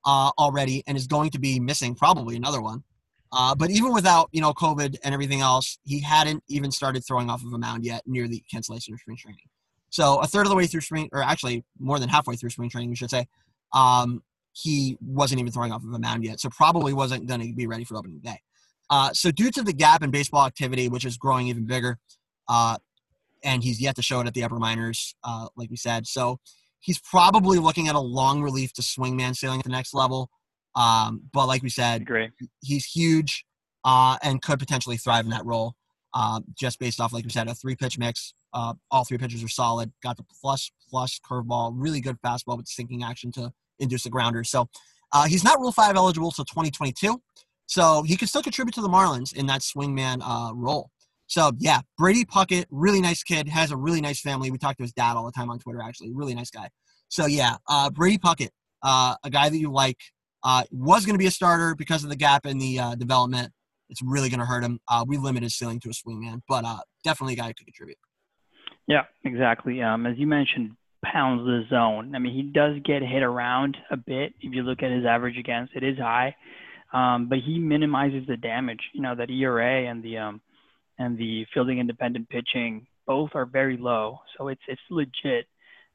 [0.04, 2.84] uh, already and is going to be missing probably another one.
[3.32, 7.28] Uh, but even without, you know, COVID and everything else, he hadn't even started throwing
[7.28, 9.40] off of a mound yet near the cancellation of spring training.
[9.90, 12.70] So a third of the way through spring, or actually more than halfway through spring
[12.70, 13.26] training, we should say,
[13.72, 14.22] um,
[14.62, 16.40] he wasn't even throwing off of a mound yet.
[16.40, 18.40] So probably wasn't going to be ready for opening day.
[18.88, 21.98] Uh, so due to the gap in baseball activity, which is growing even bigger,
[22.48, 22.78] uh,
[23.44, 26.06] and he's yet to show it at the upper minors, uh, like we said.
[26.06, 26.38] So
[26.80, 30.30] he's probably looking at a long relief to swingman sailing at the next level.
[30.74, 32.30] Um, but like we said, Great.
[32.62, 33.44] he's huge
[33.84, 35.74] uh, and could potentially thrive in that role.
[36.14, 38.32] Uh, just based off, like we said, a three pitch mix.
[38.54, 39.92] Uh, all three pitches are solid.
[40.02, 44.44] Got the plus plus curveball, really good fastball with sinking action to induce a grounder.
[44.44, 44.69] So
[45.12, 47.20] uh, he's not Rule Five eligible till 2022.
[47.66, 50.90] So he can still contribute to the Marlins in that swingman uh, role.
[51.27, 54.51] So yeah, Brady Puckett, really nice kid, has a really nice family.
[54.51, 56.69] We talk to his dad all the time on Twitter, actually, really nice guy.
[57.09, 58.51] So yeah, uh, Brady Puckett,
[58.82, 59.98] uh, a guy that you like,
[60.44, 63.53] uh, was going to be a starter because of the gap in the uh, development.
[63.89, 64.78] It's really going to hurt him.
[64.89, 67.66] Uh, we limit his ceiling to a swingman, but uh, definitely a guy who could
[67.66, 67.98] contribute.
[68.86, 69.82] Yeah, exactly.
[69.82, 70.73] Um, as you mentioned,
[71.12, 72.14] pounds the zone.
[72.14, 74.34] I mean, he does get hit around a bit.
[74.40, 76.34] If you look at his average against, it is high,
[76.92, 78.80] um, but he minimizes the damage.
[78.92, 80.40] You know that ERA and the um,
[80.98, 85.46] and the fielding independent pitching both are very low, so it's it's legit.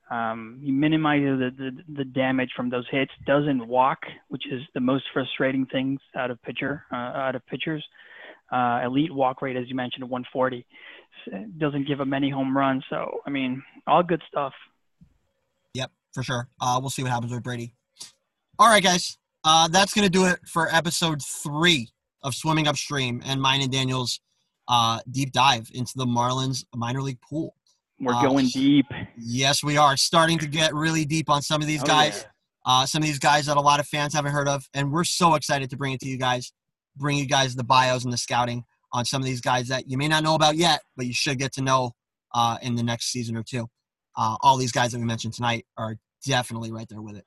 [0.09, 3.11] Um, he minimizes the, the, the, damage from those hits.
[3.25, 7.83] Doesn't walk, which is the most frustrating things out of pitcher uh, out of pitchers.
[8.51, 10.65] Uh, elite walk rate, as you mentioned, 140.
[11.57, 12.83] Doesn't give him any home runs.
[12.89, 14.53] So I mean, all good stuff.
[16.13, 16.49] For sure.
[16.59, 17.73] Uh, we'll see what happens with Brady.
[18.59, 19.17] All right, guys.
[19.43, 21.89] Uh, that's gonna do it for episode three
[22.21, 24.19] of Swimming Upstream and mine and Daniel's
[24.67, 27.55] uh, deep dive into the Marlins minor league pool.
[27.99, 28.85] We're uh, going deep.
[29.17, 32.23] Yes, we are starting to get really deep on some of these oh, guys.
[32.23, 32.29] Yeah.
[32.63, 35.03] Uh, some of these guys that a lot of fans haven't heard of, and we're
[35.03, 36.53] so excited to bring it to you guys,
[36.95, 38.63] bring you guys the bios and the scouting
[38.93, 41.39] on some of these guys that you may not know about yet, but you should
[41.39, 41.91] get to know
[42.33, 43.67] uh, in the next season or two.
[44.17, 47.25] Uh, all these guys that we mentioned tonight are definitely right there with it.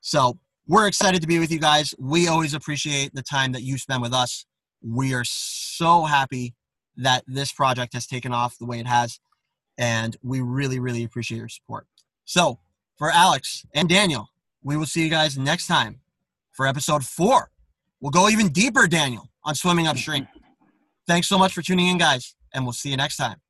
[0.00, 1.94] So we're excited to be with you guys.
[1.98, 4.44] We always appreciate the time that you spend with us.
[4.82, 6.54] We are so happy
[6.96, 9.18] that this project has taken off the way it has.
[9.78, 11.86] And we really, really appreciate your support.
[12.24, 12.58] So,
[12.96, 14.28] for Alex and Daniel,
[14.62, 16.00] we will see you guys next time
[16.52, 17.50] for episode four.
[18.00, 20.26] We'll go even deeper, Daniel, on swimming upstream.
[21.06, 23.40] Thanks so much for tuning in, guys, and we'll see you next time.